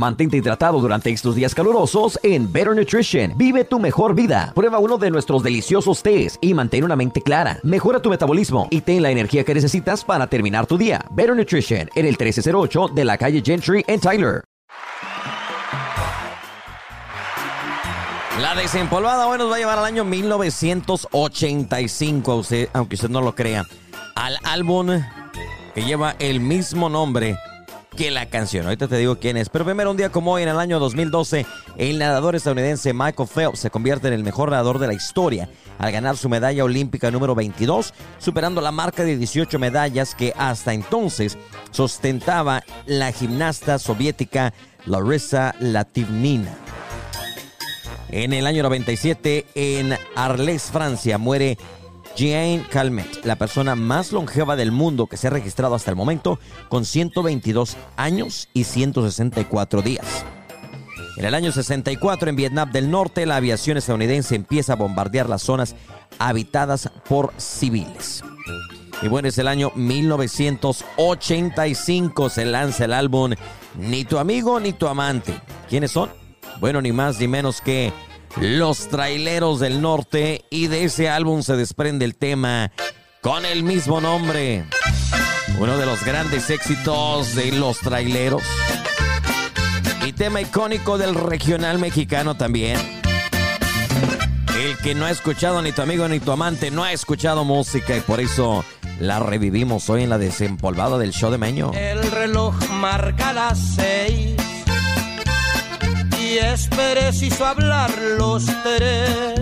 Mantente 0.00 0.38
hidratado 0.38 0.80
durante 0.80 1.10
estos 1.10 1.34
días 1.34 1.54
calurosos 1.54 2.18
en 2.22 2.50
Better 2.50 2.74
Nutrition. 2.74 3.34
Vive 3.36 3.64
tu 3.64 3.78
mejor 3.78 4.14
vida. 4.14 4.50
Prueba 4.54 4.78
uno 4.78 4.96
de 4.96 5.10
nuestros 5.10 5.42
deliciosos 5.42 6.02
tés 6.02 6.38
y 6.40 6.54
mantén 6.54 6.84
una 6.84 6.96
mente 6.96 7.20
clara. 7.20 7.60
Mejora 7.62 8.00
tu 8.00 8.08
metabolismo 8.08 8.66
y 8.70 8.80
ten 8.80 9.02
la 9.02 9.10
energía 9.10 9.44
que 9.44 9.52
necesitas 9.52 10.02
para 10.02 10.26
terminar 10.26 10.64
tu 10.64 10.78
día. 10.78 11.04
Better 11.10 11.36
Nutrition 11.36 11.90
en 11.94 12.06
el 12.06 12.16
1308 12.18 12.88
de 12.94 13.04
la 13.04 13.18
calle 13.18 13.42
Gentry 13.44 13.84
en 13.86 14.00
Tyler. 14.00 14.42
La 18.40 18.54
desempolvada 18.54 19.26
hoy 19.26 19.36
nos 19.36 19.50
va 19.50 19.56
a 19.56 19.58
llevar 19.58 19.80
al 19.80 19.84
año 19.84 20.06
1985, 20.06 22.36
usted, 22.36 22.70
aunque 22.72 22.94
usted 22.94 23.10
no 23.10 23.20
lo 23.20 23.34
crea, 23.34 23.66
al 24.14 24.38
álbum 24.44 25.02
que 25.74 25.82
lleva 25.82 26.16
el 26.18 26.40
mismo 26.40 26.88
nombre 26.88 27.36
que 27.96 28.10
la 28.10 28.26
canción. 28.26 28.66
Ahorita 28.66 28.88
te 28.88 28.96
digo 28.96 29.18
quién 29.18 29.36
es. 29.36 29.48
Pero 29.48 29.64
primero, 29.64 29.90
un 29.90 29.96
día 29.96 30.10
como 30.10 30.32
hoy, 30.32 30.42
en 30.42 30.48
el 30.48 30.58
año 30.58 30.78
2012, 30.78 31.46
el 31.76 31.98
nadador 31.98 32.36
estadounidense 32.36 32.92
Michael 32.92 33.28
Phelps 33.28 33.60
se 33.60 33.70
convierte 33.70 34.08
en 34.08 34.14
el 34.14 34.24
mejor 34.24 34.50
nadador 34.50 34.78
de 34.78 34.86
la 34.86 34.94
historia 34.94 35.48
al 35.78 35.92
ganar 35.92 36.16
su 36.16 36.28
medalla 36.28 36.64
olímpica 36.64 37.10
número 37.10 37.34
22, 37.34 37.94
superando 38.18 38.60
la 38.60 38.72
marca 38.72 39.04
de 39.04 39.16
18 39.16 39.58
medallas 39.58 40.14
que 40.14 40.32
hasta 40.36 40.72
entonces 40.72 41.38
sostentaba 41.70 42.62
la 42.86 43.12
gimnasta 43.12 43.78
soviética 43.78 44.52
Larissa 44.86 45.54
Lativnina. 45.58 46.56
En 48.12 48.32
el 48.32 48.46
año 48.46 48.64
97, 48.64 49.46
en 49.54 49.96
Arles, 50.16 50.64
Francia, 50.64 51.16
muere 51.16 51.58
Jean 52.20 52.64
Calmet, 52.70 53.24
la 53.24 53.36
persona 53.36 53.74
más 53.74 54.12
longeva 54.12 54.54
del 54.54 54.70
mundo 54.72 55.06
que 55.06 55.16
se 55.16 55.28
ha 55.28 55.30
registrado 55.30 55.74
hasta 55.74 55.90
el 55.90 55.96
momento, 55.96 56.38
con 56.68 56.84
122 56.84 57.78
años 57.96 58.50
y 58.52 58.64
164 58.64 59.80
días. 59.80 60.04
En 61.16 61.24
el 61.24 61.34
año 61.34 61.50
64, 61.50 62.28
en 62.28 62.36
Vietnam 62.36 62.70
del 62.72 62.90
Norte, 62.90 63.24
la 63.24 63.36
aviación 63.36 63.78
estadounidense 63.78 64.34
empieza 64.34 64.74
a 64.74 64.76
bombardear 64.76 65.30
las 65.30 65.40
zonas 65.40 65.76
habitadas 66.18 66.90
por 67.08 67.32
civiles. 67.38 68.22
Y 69.00 69.08
bueno, 69.08 69.28
es 69.28 69.38
el 69.38 69.48
año 69.48 69.72
1985, 69.74 72.28
se 72.28 72.44
lanza 72.44 72.84
el 72.84 72.92
álbum 72.92 73.32
Ni 73.78 74.04
tu 74.04 74.18
amigo 74.18 74.60
ni 74.60 74.74
tu 74.74 74.88
amante. 74.88 75.40
¿Quiénes 75.70 75.92
son? 75.92 76.10
Bueno, 76.60 76.82
ni 76.82 76.92
más 76.92 77.18
ni 77.18 77.28
menos 77.28 77.62
que 77.62 77.94
Los 78.38 78.88
Traileros 78.88 79.60
del 79.60 79.80
Norte. 79.80 80.44
Y 80.50 80.66
de 80.68 80.84
ese 80.84 81.08
álbum 81.08 81.42
se 81.42 81.56
desprende 81.56 82.04
el 82.04 82.16
tema 82.16 82.70
con 83.20 83.44
el 83.44 83.62
mismo 83.62 84.00
nombre. 84.00 84.64
Uno 85.58 85.76
de 85.76 85.86
los 85.86 86.04
grandes 86.04 86.50
éxitos 86.50 87.34
de 87.34 87.52
Los 87.52 87.80
Traileros. 87.80 88.42
Y 90.06 90.12
tema 90.12 90.40
icónico 90.40 90.98
del 90.98 91.14
regional 91.14 91.78
mexicano 91.78 92.36
también. 92.36 92.78
El 94.58 94.76
que 94.78 94.94
no 94.94 95.06
ha 95.06 95.10
escuchado 95.10 95.62
ni 95.62 95.72
tu 95.72 95.82
amigo 95.82 96.06
ni 96.08 96.20
tu 96.20 96.32
amante 96.32 96.70
no 96.70 96.84
ha 96.84 96.92
escuchado 96.92 97.44
música 97.44 97.96
y 97.96 98.00
por 98.00 98.20
eso 98.20 98.64
la 98.98 99.18
revivimos 99.18 99.88
hoy 99.88 100.02
en 100.02 100.10
la 100.10 100.18
desempolvada 100.18 100.98
del 100.98 101.12
show 101.12 101.30
de 101.30 101.38
Meño. 101.38 101.72
El 101.72 102.02
reloj 102.10 102.54
marca 102.70 103.32
las 103.32 103.58
seis 103.76 103.99
y 106.30 106.38
es 106.38 106.68
preciso 106.68 107.44
hablar 107.44 107.90
los 108.16 108.46
tres. 108.62 109.40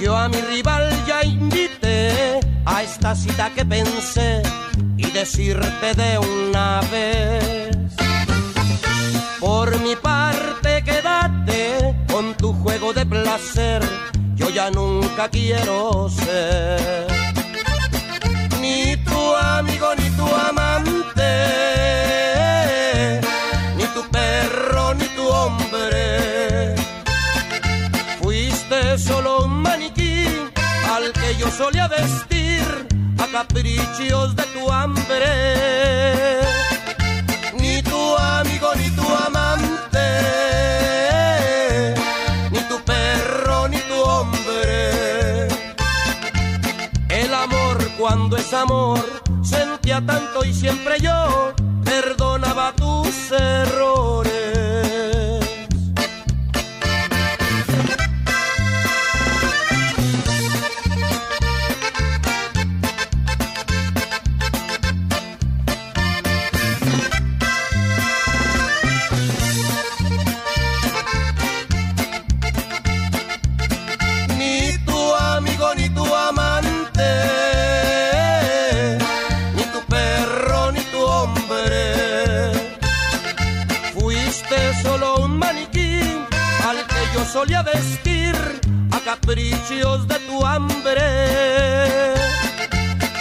Yo 0.00 0.16
a 0.16 0.28
mi 0.28 0.40
rival 0.40 0.88
ya 1.06 1.24
invité 1.24 2.38
a 2.64 2.82
esta 2.82 3.14
cita 3.16 3.50
que 3.50 3.64
pensé 3.64 4.42
y 4.96 5.10
decirte 5.10 5.94
de 5.94 6.18
una 6.18 6.80
vez. 6.92 7.76
Por 9.40 9.80
mi 9.80 9.96
parte 9.96 10.84
quédate 10.84 11.96
con 12.12 12.34
tu 12.34 12.52
juego 12.52 12.92
de 12.92 13.04
placer, 13.04 13.82
yo 14.36 14.48
ya 14.50 14.70
nunca 14.70 15.28
quiero 15.28 16.08
ser 16.08 17.26
ni 18.66 18.96
tu 18.96 19.36
amigo 19.36 19.94
ni 19.96 20.08
tu 20.10 20.26
amante, 20.26 20.75
yo 31.38 31.50
solía 31.50 31.88
vestir 31.88 32.64
a 33.18 33.26
caprichos 33.26 34.34
de 34.36 34.42
tu 34.54 34.70
hambre. 34.70 36.40
Ni 37.58 37.82
tu 37.82 38.16
amigo 38.16 38.74
ni 38.76 38.90
tu 38.90 39.06
amante, 39.26 40.08
ni 42.50 42.60
tu 42.68 42.80
perro 42.84 43.68
ni 43.68 43.78
tu 43.78 43.94
hombre. 43.94 45.48
El 47.08 47.34
amor 47.34 47.78
cuando 47.98 48.36
es 48.36 48.52
amor 48.52 49.04
sentía 49.42 50.00
tanto 50.04 50.44
y 50.44 50.52
siempre 50.52 50.98
yo 51.00 51.54
perdonaba 51.84 52.72
tus 52.72 53.32
errores. 53.32 54.85
Caprichos 89.26 90.06
de 90.06 90.18
tu 90.20 90.46
hambre. 90.46 92.14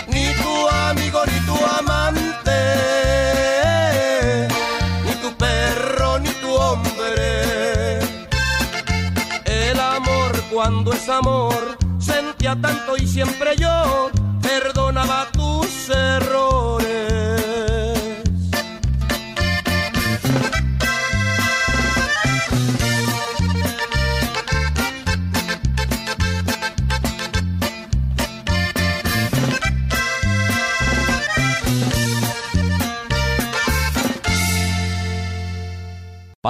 Ni 0.08 0.28
tu 0.36 0.68
amigo 0.70 1.20
ni 1.26 1.40
tu 1.48 1.58
amante, 1.80 2.62
ni 5.04 5.14
tu 5.22 5.36
perro 5.36 6.20
ni 6.20 6.30
tu 6.42 6.54
hombre. 6.54 8.00
El 9.46 9.80
amor 9.80 10.32
cuando 10.54 10.94
es 10.94 11.10
amor 11.10 11.78
sentía 11.98 12.56
tanto 12.62 12.98
y 12.98 13.08
siempre 13.08 13.56
yo 13.58 13.70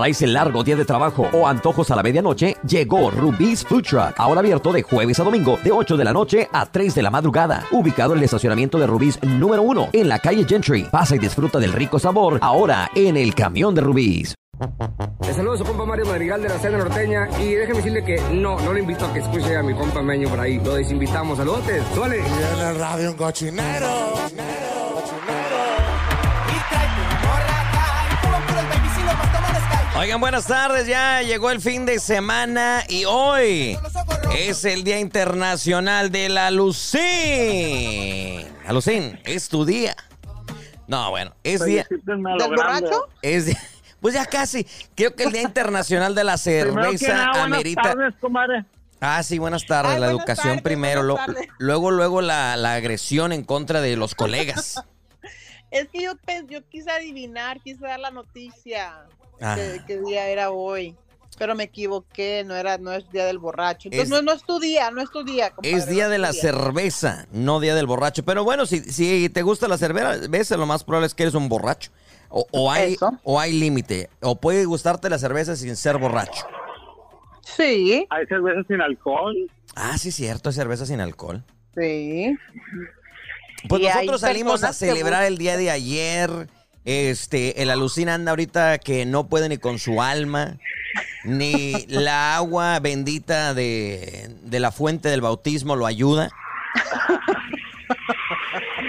Para 0.06 0.12
ese 0.12 0.28
largo 0.28 0.64
día 0.64 0.76
de 0.76 0.86
trabajo 0.86 1.28
o 1.34 1.48
antojos 1.48 1.90
a 1.90 1.96
la 1.96 2.04
medianoche, 2.04 2.58
llegó 2.68 3.10
Rubí's 3.10 3.66
Food 3.66 3.82
Truck. 3.82 4.14
Ahora 4.18 4.42
abierto 4.42 4.72
de 4.72 4.84
jueves 4.84 5.20
a 5.20 5.24
domingo, 5.24 5.58
de 5.64 5.72
8 5.72 5.98
de 5.98 6.04
la 6.04 6.14
noche 6.14 6.48
a 6.54 6.68
3 6.68 6.94
de 6.94 7.02
la 7.02 7.10
madrugada. 7.10 7.66
Ubicado 7.72 8.14
en 8.14 8.20
el 8.20 8.26
estacionamiento 8.26 8.78
de 8.78 8.86
Rubí's 8.86 9.18
número 9.24 9.64
1, 9.64 9.90
en 9.94 10.08
la 10.08 10.20
calle 10.20 10.46
Gentry. 10.48 10.84
Pasa 10.92 11.16
y 11.16 11.18
disfruta 11.18 11.58
del 11.58 11.74
rico 11.74 11.98
sabor, 11.98 12.38
ahora 12.44 12.92
en 12.94 13.18
el 13.18 13.34
camión 13.34 13.74
de 13.74 13.82
Rubí's. 13.82 14.36
Le 15.26 15.34
saludo 15.34 15.54
a 15.54 15.58
su 15.58 15.64
compa 15.64 15.86
Mario 15.88 16.06
Madrigal 16.06 16.40
de 16.40 16.50
la 16.50 16.60
Cena 16.60 16.78
Norteña 16.78 17.28
y 17.42 17.56
déjeme 17.56 17.78
decirle 17.78 18.06
que 18.06 18.22
no, 18.32 18.60
no 18.60 18.74
le 18.74 18.82
invito 18.82 19.08
a 19.08 19.12
que 19.12 19.22
escuche 19.22 19.58
a 19.58 19.64
mi 19.64 19.74
compa 19.74 20.04
Meño 20.04 20.30
por 20.30 20.40
ahí. 20.40 20.60
Lo 20.60 20.76
desinvitamos. 20.76 21.40
Saludotes. 21.40 21.84
Suele. 21.96 22.20
Y 22.20 22.60
en 22.60 22.68
el 22.68 22.78
radio 22.78 23.10
un 23.10 23.18
cochinero. 23.18 23.88
Oigan, 29.98 30.20
buenas 30.20 30.46
tardes, 30.48 30.88
ya 30.88 31.22
llegó 31.22 31.50
el 31.52 31.62
fin 31.62 31.86
de 31.86 32.00
semana 32.00 32.84
y 32.90 33.06
hoy 33.06 33.78
es 34.38 34.66
el 34.66 34.84
Día 34.84 35.00
Internacional 35.00 36.12
de 36.12 36.28
la 36.30 36.52
Lucín. 36.52 37.02
Alucín, 38.68 39.18
es 39.24 39.48
tu 39.48 39.64
día. 39.66 39.96
No, 40.88 41.10
bueno, 41.12 41.34
es 41.44 41.64
día... 41.64 41.88
¿Del 41.90 42.18
borracho? 42.18 43.08
Es 43.22 43.46
día- 43.46 43.62
pues 44.02 44.14
ya 44.14 44.26
casi. 44.26 44.68
Creo 44.96 45.16
que 45.16 45.24
el 45.24 45.32
Día 45.32 45.42
Internacional 45.44 46.14
de 46.14 46.24
la 46.26 46.38
Cerveza 46.38 47.08
nada, 47.14 47.30
buenas 47.32 47.46
amerita... 47.46 47.82
tardes, 47.82 48.14
comadre. 48.20 48.66
Ah, 49.00 49.24
sí, 49.24 49.40
buenas 49.40 49.66
tardes. 49.66 49.94
Ay, 49.94 50.00
la 50.02 50.08
buenas 50.08 50.20
educación 50.20 50.48
tardes, 50.58 50.62
primero, 50.64 51.02
lo- 51.04 51.18
luego, 51.58 51.90
luego 51.92 52.22
la, 52.22 52.56
la 52.58 52.74
agresión 52.76 53.32
en 53.32 53.44
contra 53.46 53.80
de 53.82 53.96
los 53.96 54.14
colegas. 54.14 54.84
Es 55.72 55.90
que 55.90 56.04
yo, 56.04 56.16
pe- 56.16 56.46
yo 56.48 56.62
quise 56.70 56.90
adivinar, 56.92 57.60
quise 57.60 57.82
dar 57.86 58.00
la 58.00 58.10
noticia 58.12 58.94
Ah. 59.42 59.58
qué 59.88 60.00
día 60.02 60.28
era 60.30 60.52
hoy. 60.52 60.96
Pero 61.38 61.54
me 61.54 61.66
equivoqué, 61.66 62.44
no 62.46 62.56
era, 62.56 62.78
no 62.78 62.94
es 62.94 63.10
día 63.12 63.26
del 63.26 63.40
borracho. 63.40 63.90
Entonces 63.90 64.04
Es- 64.06 64.10
no, 64.10 64.22
no 64.22 64.32
es 64.32 64.44
tu 64.44 64.58
día, 64.60 64.90
no 64.92 65.02
es 65.02 65.12
tu 65.12 65.24
día. 65.26 65.50
compadre, 65.50 65.76
Es 65.76 65.88
día 65.90 66.06
no 66.06 66.12
de 66.12 66.18
la 66.18 66.32
día. 66.32 66.42
cerveza, 66.42 67.28
no 67.34 67.60
día 67.60 67.76
del 67.76 67.88
borracho. 67.88 68.24
Pero 68.24 68.46
bueno, 68.46 68.66
si, 68.66 68.80
si 68.80 69.28
te 69.30 69.42
gusta 69.42 69.68
la 69.68 69.78
cerveza, 69.78 70.56
lo 70.56 70.66
más 70.66 70.86
probable 70.86 71.08
es 71.08 71.14
que 71.14 71.24
eres 71.24 71.36
un 71.36 71.50
borracho. 71.50 71.92
O, 72.30 72.48
o 72.52 72.72
hay, 72.72 72.94
Eso. 72.94 73.12
o 73.24 73.38
hay 73.40 73.52
límite. 73.52 74.10
O 74.22 74.36
puede 74.40 74.64
gustarte 74.64 75.10
la 75.10 75.18
cerveza 75.20 75.56
sin 75.58 75.76
ser 75.76 75.98
borracho. 75.98 76.46
Sí, 77.44 78.08
Hay 78.10 78.26
cerveza 78.28 78.62
sin 78.68 78.82
alcohol. 78.82 79.36
Ah, 79.76 79.98
sí, 79.98 80.12
cierto, 80.12 80.50
es 80.50 80.56
cerveza 80.56 80.86
sin 80.86 81.02
alcohol. 81.02 81.44
sí. 81.76 82.34
Pues 83.68 83.82
Y 83.82 83.88
hay 83.88 83.94
nosotros 84.06 84.22
salimos 84.22 84.64
a 84.64 84.68
que 84.68 84.74
celebrar 84.74 85.24
el 85.24 85.38
día 85.40 85.58
de 85.58 85.72
ayer 85.72 86.30
Este, 86.86 87.62
el 87.64 87.70
alucina 87.72 88.14
anda 88.14 88.32
ahorita 88.32 88.78
que 88.78 89.06
no 89.06 89.28
puede 89.28 89.50
ni 89.50 89.58
con 89.58 89.80
su 89.80 90.02
alma, 90.02 90.58
ni 91.24 91.86
la 91.88 92.36
agua 92.36 92.80
bendita 92.80 93.54
de, 93.56 94.30
de 94.44 94.60
la 94.60 94.72
fuente 94.72 95.10
del 95.10 95.22
bautismo 95.22 95.76
lo 95.76 95.86
ayuda. 95.88 96.30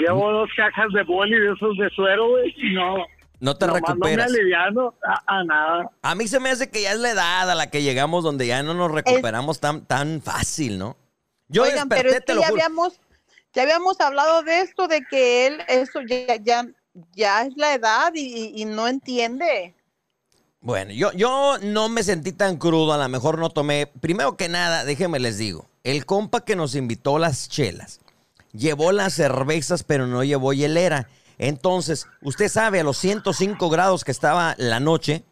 Llevo 0.01 0.31
dos 0.31 0.51
cajas 0.57 0.93
de 0.93 1.03
boli 1.05 1.39
de 1.39 1.53
esos 1.53 1.77
de 1.79 1.89
suero, 1.91 2.29
güey. 2.29 2.55
y 2.57 2.75
No. 2.75 2.97
No 3.39 3.55
te 3.57 3.67
nomás 3.67 3.83
recuperas. 3.83 4.27
No 4.29 4.33
me 4.33 4.39
aliviano 4.39 4.95
a, 5.07 5.39
a 5.39 5.45
nada. 5.45 5.91
A 6.03 6.15
mí 6.15 6.27
se 6.27 6.41
me 6.41 6.51
hace 6.51 6.71
que 6.71 6.83
ya 6.83 6.93
es 6.93 6.99
la 6.99 7.11
edad 7.11 7.51
a 7.51 7.55
la 7.55 7.69
que 7.71 7.83
llegamos 7.83 8.25
donde 8.25 8.47
ya 8.47 8.63
no 8.63 8.73
nos 8.73 8.91
recuperamos 8.91 9.61
tan, 9.61 9.85
tan 9.85 10.23
fácil, 10.23 10.79
¿no? 10.79 10.97
Yo 11.49 11.65
Oigan, 11.65 11.89
pero 11.89 12.09
es 12.09 12.21
te 12.21 12.25
que 12.25 12.35
lo 12.35 12.41
ya 12.41 12.49
juro. 12.49 12.63
habíamos, 12.63 12.99
ya 13.53 13.63
habíamos 13.63 14.01
hablado 14.01 14.43
de 14.43 14.61
esto, 14.61 14.89
de 14.89 15.03
que 15.03 15.47
él, 15.49 15.61
eso 15.69 16.01
ya, 16.09 16.37
ya, 16.37 16.67
ya 17.13 17.43
es 17.43 17.57
la 17.57 17.75
edad 17.75 18.13
y, 18.15 18.65
no 18.65 18.89
entiende. 18.89 19.75
Bueno, 20.61 20.93
yo, 20.93 21.13
yo 21.13 21.57
no 21.63 21.89
me 21.89 22.03
sentí 22.03 22.33
tan 22.33 22.57
crudo, 22.57 22.93
a 22.93 22.99
lo 22.99 23.09
mejor 23.09 23.39
no 23.39 23.51
tomé. 23.51 23.87
Primero 24.01 24.37
que 24.37 24.49
nada, 24.49 24.85
déjenme 24.85 25.19
les 25.19 25.39
digo, 25.39 25.67
el 25.85 26.07
compa 26.07 26.45
que 26.45 26.57
nos 26.57 26.75
invitó 26.75 27.19
las 27.19 27.49
chelas, 27.49 28.01
llevó 28.53 28.93
las 28.93 29.15
cervezas, 29.15 29.85
pero 29.85 30.07
no 30.07 30.25
llevó 30.25 30.53
hielera. 30.53 31.09
Entonces, 31.39 32.09
usted 32.23 32.49
sabe, 32.49 32.81
a 32.81 32.85
los 32.85 32.97
105 32.97 33.69
grados 33.69 34.05
que 34.05 34.11
estaba 34.11 34.55
la 34.59 34.81
noche, 34.81 35.25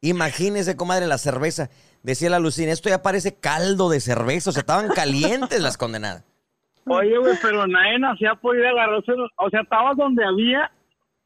imagínese, 0.00 0.76
comadre, 0.76 1.06
la 1.06 1.18
cerveza. 1.18 1.70
Decía 2.02 2.30
la 2.30 2.38
Lucina, 2.38 2.72
esto 2.72 2.88
ya 2.88 3.02
parece 3.02 3.34
caldo 3.34 3.90
de 3.90 4.00
cerveza, 4.00 4.50
o 4.50 4.52
sea, 4.52 4.60
estaban 4.60 4.88
calientes 4.88 5.60
las 5.60 5.76
condenadas. 5.76 6.24
Oye, 6.86 7.16
güey, 7.18 7.36
pero 7.42 7.66
nadie 7.66 7.98
hacía 8.10 8.34
por 8.34 8.56
ir 8.56 8.64
a 8.64 8.70
agarrarse. 8.70 9.12
O 9.36 9.50
sea, 9.50 9.60
estabas 9.60 9.96
donde 9.96 10.24
había 10.24 10.70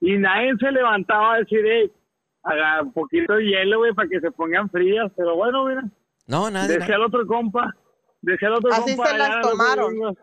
y 0.06 0.18
nadie 0.18 0.52
se 0.60 0.70
levantaba 0.70 1.34
a 1.34 1.38
decir, 1.38 1.60
hey, 1.64 1.90
haga 2.42 2.82
un 2.82 2.92
poquito 2.92 3.34
de 3.34 3.44
hielo, 3.44 3.78
güey, 3.78 3.94
para 3.94 4.08
que 4.08 4.20
se 4.20 4.30
pongan 4.30 4.68
frías. 4.70 5.10
Pero 5.16 5.36
bueno, 5.36 5.64
mira, 5.66 5.82
No, 6.26 6.50
nadie. 6.50 6.78
decía 6.78 6.96
el 6.96 7.02
otro 7.02 7.26
compa, 7.26 7.74
decía 8.20 8.48
el 8.48 8.54
otro 8.54 8.72
Así 8.72 8.94
compa. 8.96 9.10
se 9.10 9.18
las 9.18 9.36
los 9.36 9.50
tomaron. 9.50 10.16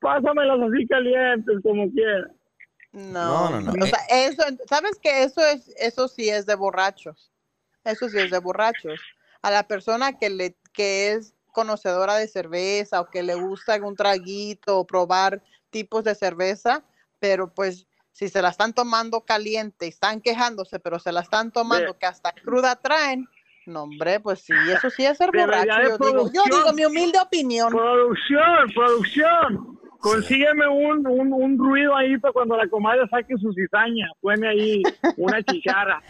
Pásamelas 0.00 0.58
así 0.62 0.86
calientes, 0.86 1.56
como 1.62 1.90
quiera. 1.92 2.26
No, 2.92 3.50
No, 3.50 3.60
no, 3.60 3.72
no. 3.72 3.84
O 3.84 3.86
sea, 3.86 4.00
eso, 4.10 4.42
¿sabes 4.68 4.98
que 5.00 5.22
Eso 5.22 5.40
es, 5.42 5.68
eso 5.78 6.08
sí 6.08 6.28
es 6.28 6.46
de 6.46 6.54
borrachos. 6.54 7.30
Eso 7.84 8.08
sí 8.08 8.18
es 8.18 8.30
de 8.30 8.38
borrachos. 8.38 9.00
A 9.42 9.50
la 9.50 9.62
persona 9.62 10.18
que 10.18 10.28
le, 10.30 10.56
que 10.72 11.12
es 11.12 11.34
conocedora 11.52 12.16
de 12.16 12.28
cerveza 12.28 13.00
o 13.00 13.10
que 13.10 13.22
le 13.22 13.34
gusta 13.34 13.74
algún 13.74 13.94
traguito 13.96 14.78
o 14.78 14.86
probar 14.86 15.42
tipos 15.70 16.04
de 16.04 16.14
cerveza, 16.14 16.82
pero 17.18 17.52
pues 17.52 17.86
si 18.12 18.28
se 18.28 18.42
la 18.42 18.48
están 18.50 18.72
tomando 18.74 19.22
caliente 19.22 19.86
y 19.86 19.90
están 19.90 20.20
quejándose, 20.20 20.78
pero 20.78 20.98
se 20.98 21.12
la 21.12 21.20
están 21.20 21.50
tomando 21.52 21.96
que 21.98 22.06
hasta 22.06 22.32
cruda 22.32 22.76
traen, 22.76 23.28
no 23.66 23.84
hombre, 23.84 24.20
pues 24.20 24.40
sí, 24.40 24.52
eso 24.72 24.90
sí 24.90 25.04
es 25.06 25.16
ser 25.18 25.30
borracho. 25.32 25.66
Yo 25.82 25.96
digo, 25.98 25.98
yo 25.98 25.98
producción. 25.98 26.44
digo 26.50 26.72
mi 26.72 26.84
humilde 26.84 27.18
opinión. 27.20 27.72
Producción, 27.72 28.70
producción. 28.74 29.80
Consígueme 30.00 30.66
un, 30.66 31.06
un, 31.06 31.30
un 31.30 31.58
ruido 31.58 31.94
ahí 31.94 32.16
para 32.16 32.32
cuando 32.32 32.56
la 32.56 32.66
comadre 32.68 33.06
saque 33.10 33.34
su 33.36 33.52
cizaña. 33.52 34.06
Suene 34.22 34.48
ahí 34.48 34.82
una 35.18 35.42
chicharra. 35.44 36.02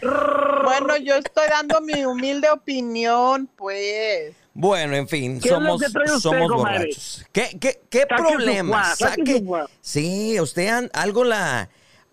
Bueno, 0.63 0.95
yo 0.95 1.15
estoy 1.15 1.47
dando 1.49 1.81
mi 1.81 2.05
humilde 2.05 2.49
opinión, 2.49 3.49
pues. 3.57 4.33
Bueno, 4.53 4.95
en 4.95 5.09
fin, 5.09 5.41
¿Qué 5.41 5.49
es 5.49 5.53
lo 5.53 5.59
somos, 5.59 5.81
que 5.81 5.89
trae 5.89 6.05
usted, 6.05 6.19
somos 6.19 6.51
borrachos. 6.51 7.25
¿Qué, 7.33 7.49
qué, 7.59 7.81
qué 7.89 8.05
problema? 8.05 8.95
saque. 8.95 9.43
Sí, 9.81 10.39
usted 10.39 10.67
an- 10.69 10.89
algo 10.93 11.25
la, 11.25 11.69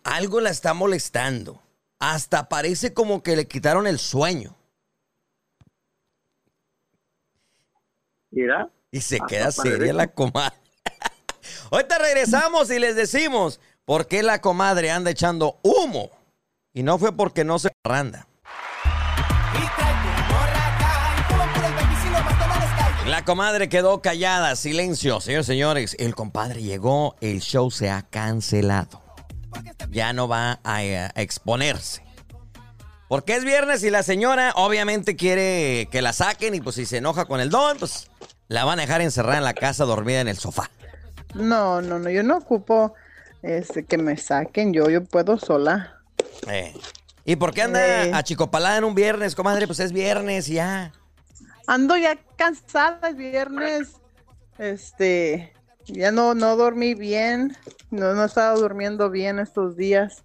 algo 0.08 0.40
la 0.40 0.50
está 0.50 0.74
molestando. 0.74 1.62
Hasta 1.98 2.48
parece 2.48 2.94
como 2.94 3.22
que 3.22 3.36
le 3.36 3.46
quitaron 3.46 3.86
el 3.86 3.98
sueño. 3.98 4.56
Mira. 8.30 8.70
Y 8.90 9.00
se 9.00 9.16
Hasta 9.16 9.26
queda 9.26 9.44
parece 9.44 9.62
seria 9.62 9.92
la 9.92 10.06
comadre. 10.08 10.56
Ahorita 11.70 11.98
regresamos 11.98 12.70
y 12.70 12.78
les 12.78 12.96
decimos 12.96 13.60
por 13.84 14.06
qué 14.06 14.22
la 14.22 14.40
comadre 14.40 14.90
anda 14.90 15.10
echando 15.10 15.58
humo. 15.62 16.10
Y 16.72 16.82
no 16.82 16.98
fue 16.98 17.12
porque 17.12 17.44
no 17.44 17.58
se 17.58 17.70
randa. 17.84 18.26
La 23.06 23.24
comadre 23.24 23.68
quedó 23.68 24.00
callada, 24.00 24.54
silencio. 24.54 25.20
Señores, 25.20 25.46
señores, 25.46 25.96
el 25.98 26.14
compadre 26.14 26.62
llegó, 26.62 27.16
el 27.20 27.40
show 27.40 27.70
se 27.70 27.90
ha 27.90 28.02
cancelado. 28.02 29.07
Ya 29.90 30.12
no 30.12 30.28
va 30.28 30.60
a, 30.64 30.84
eh, 30.84 30.98
a 30.98 31.12
exponerse. 31.22 32.02
Porque 33.08 33.36
es 33.36 33.44
viernes 33.44 33.82
y 33.84 33.90
la 33.90 34.02
señora 34.02 34.52
obviamente 34.56 35.16
quiere 35.16 35.88
que 35.90 36.02
la 36.02 36.12
saquen 36.12 36.54
y 36.54 36.60
pues 36.60 36.76
si 36.76 36.84
se 36.84 36.98
enoja 36.98 37.24
con 37.24 37.40
el 37.40 37.48
don, 37.48 37.78
pues 37.78 38.10
la 38.48 38.64
van 38.64 38.78
a 38.78 38.82
dejar 38.82 39.00
encerrada 39.00 39.38
en 39.38 39.44
la 39.44 39.54
casa 39.54 39.84
dormida 39.84 40.20
en 40.20 40.28
el 40.28 40.36
sofá. 40.36 40.70
No, 41.34 41.80
no, 41.80 41.98
no, 41.98 42.10
yo 42.10 42.22
no 42.22 42.36
ocupo 42.36 42.94
este, 43.42 43.84
que 43.86 43.96
me 43.96 44.16
saquen, 44.18 44.74
yo, 44.74 44.90
yo 44.90 45.04
puedo 45.04 45.38
sola. 45.38 46.00
Eh. 46.48 46.74
¿Y 47.24 47.36
por 47.36 47.54
qué 47.54 47.62
anda 47.62 48.04
Eh. 48.04 48.10
achicopalada 48.12 48.76
en 48.78 48.84
un 48.84 48.94
viernes, 48.94 49.34
comadre? 49.34 49.66
Pues 49.66 49.80
es 49.80 49.92
viernes 49.92 50.46
ya. 50.46 50.92
Ando 51.66 51.96
ya 51.96 52.18
cansada 52.36 53.08
el 53.08 53.14
viernes, 53.16 53.88
este, 54.58 55.52
ya 55.88 56.10
no, 56.12 56.34
no 56.34 56.56
dormí 56.56 56.94
bien, 56.94 57.56
no, 57.90 58.14
no 58.14 58.22
he 58.22 58.26
estado 58.26 58.60
durmiendo 58.60 59.10
bien 59.10 59.38
estos 59.38 59.76
días. 59.76 60.22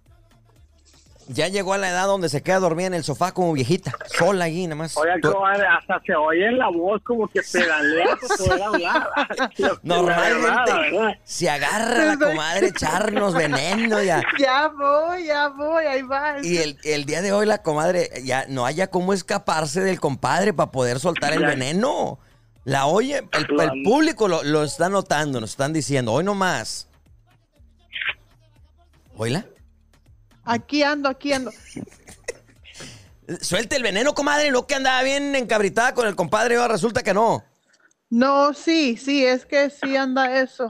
Ya 1.26 1.48
llegó 1.48 1.72
a 1.72 1.78
la 1.78 1.88
edad 1.88 2.04
donde 2.06 2.28
se 2.28 2.42
queda 2.42 2.58
dormida 2.58 2.88
en 2.88 2.92
el 2.92 3.02
sofá 3.02 3.32
como 3.32 3.54
viejita, 3.54 3.92
sola 4.18 4.44
ahí 4.44 4.66
nada 4.66 4.74
más. 4.76 4.94
Oye, 4.98 5.18
comadre, 5.22 5.64
hasta 5.66 5.98
se 6.04 6.14
oye 6.14 6.48
en 6.48 6.58
la 6.58 6.68
voz 6.68 7.00
como 7.02 7.26
que 7.28 7.40
pedalea 7.50 8.14
para 8.20 8.36
poder 8.36 8.62
hablar. 8.62 9.08
Normalmente 9.82 10.72
verdad. 10.92 11.14
se 11.24 11.48
agarra 11.48 12.04
la 12.04 12.18
comadre 12.18 12.66
echarnos 12.66 13.32
veneno 13.32 14.02
ya. 14.02 14.22
Ya 14.38 14.68
voy, 14.68 15.24
ya 15.24 15.48
voy, 15.48 15.86
ahí 15.86 16.02
va. 16.02 16.36
Y 16.42 16.58
el, 16.58 16.78
el 16.84 17.06
día 17.06 17.22
de 17.22 17.32
hoy 17.32 17.46
la 17.46 17.62
comadre 17.62 18.10
ya 18.22 18.44
no 18.50 18.66
haya 18.66 18.88
cómo 18.88 19.14
escaparse 19.14 19.80
del 19.80 20.00
compadre 20.00 20.52
para 20.52 20.70
poder 20.72 21.00
soltar 21.00 21.32
el 21.32 21.40
Ya. 21.40 21.46
veneno. 21.46 22.18
La 22.64 22.86
oye, 22.86 23.18
el, 23.32 23.60
el 23.60 23.82
público 23.82 24.26
lo, 24.26 24.42
lo 24.42 24.64
está 24.64 24.88
notando, 24.88 25.40
nos 25.40 25.50
están 25.50 25.72
diciendo, 25.72 26.12
hoy 26.12 26.24
no 26.24 26.34
más. 26.34 26.88
¿Oíla? 29.16 29.46
Aquí 30.44 30.82
ando, 30.82 31.08
aquí 31.08 31.32
ando. 31.32 31.50
Suelte 33.40 33.76
el 33.76 33.82
veneno, 33.82 34.14
comadre, 34.14 34.50
lo 34.50 34.66
que 34.66 34.74
andaba 34.74 35.02
bien 35.02 35.34
encabritada 35.34 35.94
con 35.94 36.06
el 36.06 36.14
compadre, 36.16 36.56
ahora 36.56 36.74
resulta 36.74 37.02
que 37.02 37.14
no. 37.14 37.44
No, 38.10 38.52
sí, 38.52 38.96
sí, 38.96 39.24
es 39.24 39.46
que 39.46 39.70
sí 39.70 39.96
anda 39.96 40.40
eso. 40.40 40.68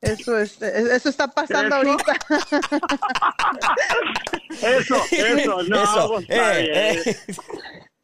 Eso, 0.00 0.38
es, 0.38 0.60
eso 0.60 1.08
está 1.08 1.28
pasando 1.28 1.76
¿Eso? 1.76 1.76
ahorita. 1.76 2.12
Eso, 4.62 4.96
eso, 5.10 5.62
no, 5.64 5.82
Eso, 5.82 6.08
pues, 6.08 6.26
eh, 6.28 7.16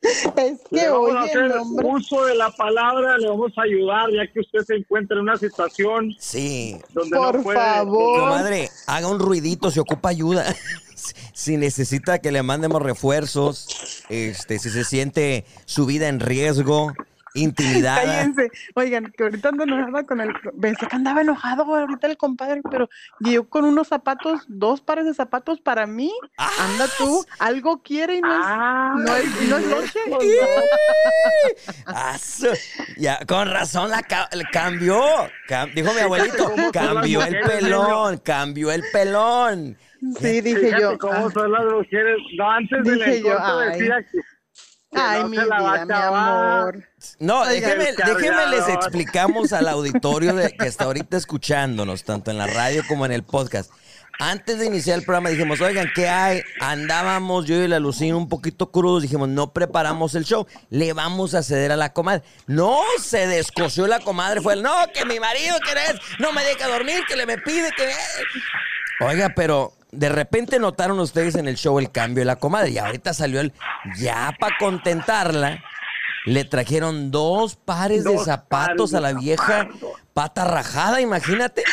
Es 0.36 0.58
Le 0.70 0.80
que, 0.80 0.88
vamos 0.88 1.14
a 1.14 1.22
hacer 1.22 1.52
uso 1.84 2.24
de 2.24 2.34
la 2.34 2.50
palabra, 2.50 3.18
le 3.18 3.28
vamos 3.28 3.52
a 3.56 3.62
ayudar 3.62 4.08
ya 4.10 4.26
que 4.32 4.40
usted 4.40 4.60
se 4.60 4.76
encuentra 4.76 5.16
en 5.16 5.22
una 5.24 5.36
situación 5.36 6.14
Sí. 6.18 6.76
donde 6.94 7.16
Por 7.16 7.36
no 7.36 7.42
puede. 7.42 7.58
favor. 7.58 8.20
Comadre, 8.20 8.70
haga 8.86 9.08
un 9.08 9.18
ruidito, 9.18 9.70
se 9.70 9.80
ocupa 9.80 10.08
ayuda. 10.08 10.54
si 11.34 11.56
necesita 11.56 12.18
que 12.18 12.32
le 12.32 12.42
mandemos 12.42 12.80
refuerzos, 12.82 14.02
este, 14.08 14.58
si 14.58 14.70
se 14.70 14.84
siente 14.84 15.44
su 15.66 15.84
vida 15.86 16.08
en 16.08 16.20
riesgo, 16.20 16.92
intimidada. 17.35 18.03
Cállense. 18.03 18.51
Oigan, 18.75 19.12
que 19.16 19.23
ahorita 19.25 19.49
ando 19.51 19.64
enojada 19.64 20.05
con 20.05 20.21
el. 20.21 20.33
Pensé 20.61 20.87
que 20.87 20.97
andaba 20.97 21.21
enojado 21.21 21.62
ahorita 21.64 22.07
el 22.07 22.16
compadre, 22.16 22.62
pero 22.71 22.88
llegó 23.21 23.49
con 23.49 23.64
unos 23.64 23.88
zapatos, 23.88 24.43
dos 24.49 24.81
pares 24.81 25.05
de 25.07 25.14
zapatos 25.14 25.61
para 25.61 25.87
mí. 25.87 26.12
Anda 26.37 26.87
tú, 26.99 27.25
algo 27.38 27.83
quiere 27.83 28.16
y 28.16 28.21
no 28.21 28.33
es, 28.33 28.45
Ah, 28.47 28.95
no 28.97 29.16
es, 29.16 29.49
no 29.49 29.57
es 29.59 29.66
noche. 29.66 29.99
Ah, 31.87 32.16
ya, 32.97 33.19
con 33.27 33.51
razón 33.51 33.90
la, 33.90 34.03
ca- 34.03 34.29
la 34.33 34.45
cambió. 34.51 35.01
Cam- 35.49 35.73
dijo 35.75 35.93
mi 35.93 36.01
abuelito, 36.01 36.53
cambió 36.73 37.23
el 37.25 37.40
pelón, 37.40 38.19
cambió 38.19 38.71
el 38.73 38.83
pelón. 38.93 39.77
Sí, 40.19 40.40
dije 40.40 40.61
Fíjate 40.61 40.81
yo. 40.83 40.99
cómo 40.99 41.27
ah, 41.27 41.31
son 41.33 41.53
las 41.53 41.64
mujeres. 41.64 42.16
No, 42.38 42.51
antes 42.51 42.85
Dije 42.85 43.21
yo, 43.23 43.33
encorto 43.33 43.59
ay. 43.59 43.79
decía 43.79 43.97
que 44.11 44.19
Ay, 44.92 45.22
no 45.22 45.29
mi 45.29 45.38
vida, 45.38 45.87
mi 45.87 45.92
amor. 45.92 46.88
No, 47.18 47.40
Oiga, 47.42 47.53
déjeme, 47.53 47.88
el 47.90 47.96
déjeme 47.96 48.46
les 48.48 48.68
explicamos 48.68 49.53
al 49.53 49.68
auditorio 49.68 50.35
de, 50.35 50.53
que 50.53 50.66
está 50.66 50.85
ahorita 50.85 51.16
escuchándonos, 51.16 52.05
tanto 52.05 52.31
en 52.31 52.38
la 52.38 52.46
radio 52.46 52.83
como 52.88 53.07
en 53.07 53.12
el 53.12 53.22
podcast. 53.22 53.70
Antes 54.18 54.59
de 54.59 54.66
iniciar 54.66 54.98
el 54.98 55.05
programa 55.05 55.31
dijimos, 55.31 55.62
oigan, 55.62 55.90
¿qué 55.94 56.07
hay? 56.07 56.42
Andábamos 56.61 57.46
yo 57.46 57.55
y 57.55 57.68
la 57.68 57.79
Lucina 57.79 58.16
un 58.16 58.29
poquito 58.29 58.70
crudos, 58.70 59.00
dijimos, 59.00 59.31
no 59.31 59.55
preparamos 59.55 60.14
el 60.14 60.24
show, 60.24 60.46
le 60.68 60.92
vamos 60.92 61.33
a 61.33 61.42
ceder 61.42 61.72
a 61.72 61.76
la 61.76 61.94
comadre. 61.94 62.22
No, 62.46 62.81
se 63.00 63.26
descosió 63.26 63.87
la 63.87 64.00
comadre, 64.00 64.42
fue 64.42 64.55
el, 64.55 64.62
no, 64.62 64.74
que 64.92 65.07
mi 65.07 65.18
marido, 65.18 65.57
que 65.64 65.70
eres, 65.70 65.94
no 66.18 66.33
me 66.33 66.44
deja 66.44 66.68
dormir, 66.68 67.00
que 67.09 67.16
le 67.16 67.24
me 67.24 67.38
pide, 67.38 67.70
que... 67.74 67.90
Oiga, 69.03 69.33
pero 69.35 69.72
de 69.92 70.09
repente 70.09 70.59
notaron 70.59 70.98
ustedes 71.00 71.35
en 71.35 71.48
el 71.48 71.57
show 71.57 71.79
el 71.79 71.90
cambio 71.90 72.22
de 72.22 72.26
la 72.26 72.37
comadre 72.37 72.70
y 72.70 72.79
ahorita 72.79 73.14
salió 73.14 73.40
el, 73.40 73.53
ya 73.96 74.35
para 74.38 74.57
contentarla, 74.59 75.62
le 76.26 76.44
trajeron 76.44 77.11
dos 77.11 77.57
pares 77.57 78.05
de 78.05 78.18
zapatos 78.18 78.90
pares 78.90 78.94
a 78.94 78.96
de 78.96 79.03
la 79.03 79.12
vieja 79.18 79.59
zapatos. 79.64 79.90
pata 80.12 80.44
rajada, 80.44 81.00
imagínate. 81.00 81.64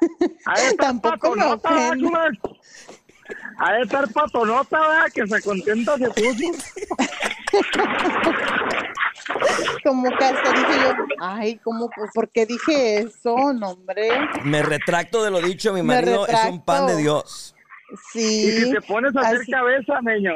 De 0.20 0.66
estar 0.68 1.00
patonota, 1.00 1.92
de 3.70 3.82
estar 3.82 4.12
patonota, 4.12 4.78
¿verdad? 4.78 5.06
Que 5.14 5.26
se 5.26 5.42
contenta 5.42 5.96
se 5.96 6.10
puso. 6.10 6.52
Como 9.84 10.10
que 10.10 10.24
hasta 10.24 10.52
dije 10.52 10.80
yo, 10.82 10.92
ay, 11.20 11.58
¿cómo, 11.64 11.88
por 12.12 12.28
qué 12.28 12.44
dije 12.44 12.98
eso, 12.98 13.34
no, 13.54 13.70
hombre? 13.70 14.10
Me 14.44 14.62
retracto 14.62 15.22
de 15.22 15.30
lo 15.30 15.40
dicho, 15.40 15.72
mi 15.72 15.82
marido 15.82 16.26
es 16.26 16.44
un 16.50 16.62
pan 16.62 16.86
de. 16.86 16.96
Dios. 16.96 17.53
Sí. 18.12 18.20
Y 18.48 18.50
si 18.52 18.72
te 18.72 18.80
pones 18.82 19.14
a 19.16 19.20
hacer 19.20 19.40
así- 19.42 19.50
cabeza, 19.52 20.00
meño, 20.02 20.32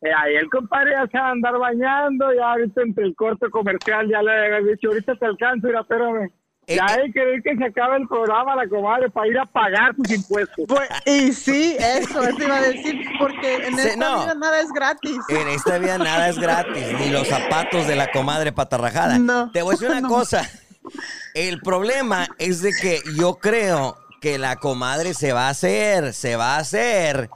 eh, 0.00 0.10
ahí 0.16 0.36
el 0.36 0.48
compadre 0.50 0.92
ya 0.92 1.06
se 1.10 1.18
va 1.18 1.28
a 1.28 1.30
andar 1.32 1.58
bañando, 1.58 2.32
ya 2.34 2.52
ahorita 2.52 2.82
entre 2.82 3.04
el 3.04 3.14
corte 3.16 3.48
comercial 3.50 4.08
ya 4.08 4.22
le 4.22 4.56
había 4.56 4.72
dicho, 4.72 4.88
ahorita 4.88 5.14
te 5.16 5.26
alcanzo, 5.26 5.66
mira, 5.66 5.80
espérame. 5.80 6.30
Eh, 6.70 6.76
ya 6.76 6.84
eh. 6.84 7.00
hay 7.00 7.06
que 7.06 7.12
querer 7.14 7.42
que 7.42 7.56
se 7.56 7.64
acabe 7.64 7.96
el 7.96 8.06
programa, 8.06 8.54
la 8.54 8.68
comadre, 8.68 9.08
para 9.10 9.26
ir 9.26 9.38
a 9.38 9.46
pagar 9.46 9.96
sus 9.96 10.10
impuestos. 10.10 10.66
Pues, 10.68 10.88
y 11.06 11.32
sí, 11.32 11.76
eso, 11.78 12.22
eso 12.22 12.42
iba 12.42 12.56
a 12.56 12.60
decir, 12.60 13.00
porque 13.18 13.54
en 13.66 13.78
esta 13.78 13.96
no. 13.96 14.22
vida 14.24 14.34
nada 14.34 14.60
es 14.60 14.70
gratis. 14.70 15.16
En 15.30 15.48
esta 15.48 15.78
vida 15.78 15.96
nada 15.96 16.28
es 16.28 16.38
gratis, 16.38 16.84
ni 17.00 17.08
los 17.10 17.26
zapatos 17.26 17.86
de 17.86 17.96
la 17.96 18.10
comadre 18.12 18.52
patarrajada. 18.52 19.18
No, 19.18 19.50
Te 19.50 19.62
voy 19.62 19.70
a 19.70 19.72
decir 19.76 19.88
una 19.88 20.02
no. 20.02 20.08
cosa. 20.08 20.42
El 21.34 21.60
problema 21.60 22.26
es 22.38 22.60
de 22.62 22.70
que 22.80 23.00
yo 23.18 23.34
creo 23.36 23.96
que 24.20 24.38
la 24.38 24.56
comadre 24.56 25.14
se 25.14 25.32
va 25.32 25.46
a 25.46 25.50
hacer, 25.50 26.12
se 26.14 26.36
va 26.36 26.56
a 26.56 26.58
hacer 26.58 27.30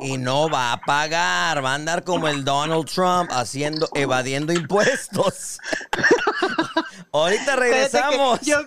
y 0.00 0.18
no 0.18 0.48
va 0.48 0.72
a 0.72 0.80
pagar. 0.80 1.64
Va 1.64 1.72
a 1.72 1.74
andar 1.74 2.04
como 2.04 2.28
el 2.28 2.44
Donald 2.44 2.86
Trump 2.86 3.30
haciendo, 3.32 3.88
evadiendo 3.94 4.52
impuestos. 4.52 5.58
Ahorita 7.12 7.56
regresamos. 7.56 8.40
yo- 8.42 8.58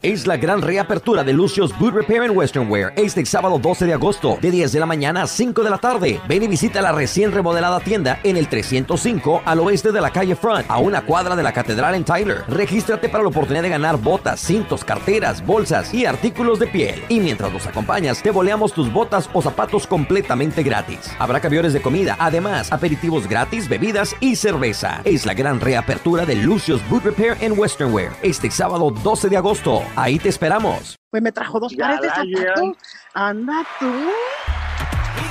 Es 0.00 0.28
la 0.28 0.36
gran 0.36 0.62
reapertura 0.62 1.24
de 1.24 1.32
Lucio's 1.32 1.76
Boot 1.76 1.92
Repair 1.92 2.22
and 2.22 2.36
Western 2.36 2.70
Wear 2.70 2.92
este 2.94 3.26
sábado 3.26 3.58
12 3.58 3.84
de 3.84 3.94
agosto 3.94 4.38
de 4.40 4.52
10 4.52 4.70
de 4.70 4.78
la 4.78 4.86
mañana 4.86 5.22
a 5.22 5.26
5 5.26 5.64
de 5.64 5.70
la 5.70 5.78
tarde. 5.78 6.20
Ven 6.28 6.44
y 6.44 6.46
visita 6.46 6.80
la 6.80 6.92
recién 6.92 7.32
remodelada 7.32 7.80
tienda 7.80 8.20
en 8.22 8.36
el 8.36 8.48
305 8.48 9.42
al 9.44 9.58
oeste 9.58 9.90
de 9.90 10.00
la 10.00 10.12
calle 10.12 10.36
Front, 10.36 10.66
a 10.68 10.78
una 10.78 11.04
cuadra 11.04 11.34
de 11.34 11.42
la 11.42 11.52
catedral 11.52 11.96
en 11.96 12.04
Tyler. 12.04 12.44
Regístrate 12.46 13.08
para 13.08 13.24
la 13.24 13.30
oportunidad 13.30 13.64
de 13.64 13.70
ganar 13.70 13.96
botas, 13.96 14.38
cintos, 14.38 14.84
carteras, 14.84 15.44
bolsas 15.44 15.92
y 15.92 16.06
artículos 16.06 16.60
de 16.60 16.68
piel. 16.68 17.02
Y 17.08 17.18
mientras 17.18 17.52
nos 17.52 17.66
acompañas, 17.66 18.22
te 18.22 18.30
boleamos 18.30 18.72
tus 18.72 18.92
botas 18.92 19.28
o 19.32 19.42
zapatos 19.42 19.88
completamente 19.88 20.62
gratis. 20.62 21.10
Habrá 21.18 21.40
camiones 21.40 21.72
de 21.72 21.82
comida, 21.82 22.14
además 22.20 22.70
aperitivos 22.70 23.26
gratis, 23.28 23.68
bebidas 23.68 24.14
y 24.20 24.36
cerveza. 24.36 25.00
Es 25.02 25.26
la 25.26 25.34
gran 25.34 25.58
reapertura 25.58 26.24
de 26.24 26.36
Lucio's 26.36 26.88
Boot 26.88 27.02
Repair 27.02 27.36
and 27.44 27.58
Western 27.58 27.92
Wear 27.92 28.12
este 28.22 28.48
sábado 28.48 28.92
12 28.92 29.28
de 29.28 29.36
agosto. 29.36 29.87
Ahí 29.96 30.18
te 30.18 30.28
esperamos. 30.28 30.96
Pues 31.10 31.22
me 31.22 31.32
trajo 31.32 31.58
dos 31.60 31.74
pares 31.74 32.00
de 32.00 32.08
zapatos. 32.08 32.76
Anda 33.14 33.66
tú. 33.80 33.92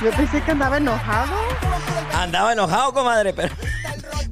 Yo 0.04 0.10
pensé 0.12 0.42
que 0.42 0.50
andaba 0.50 0.76
enojado. 0.76 1.32
Andaba 2.14 2.52
enojado, 2.52 2.92
comadre, 2.92 3.32
pero 3.32 3.54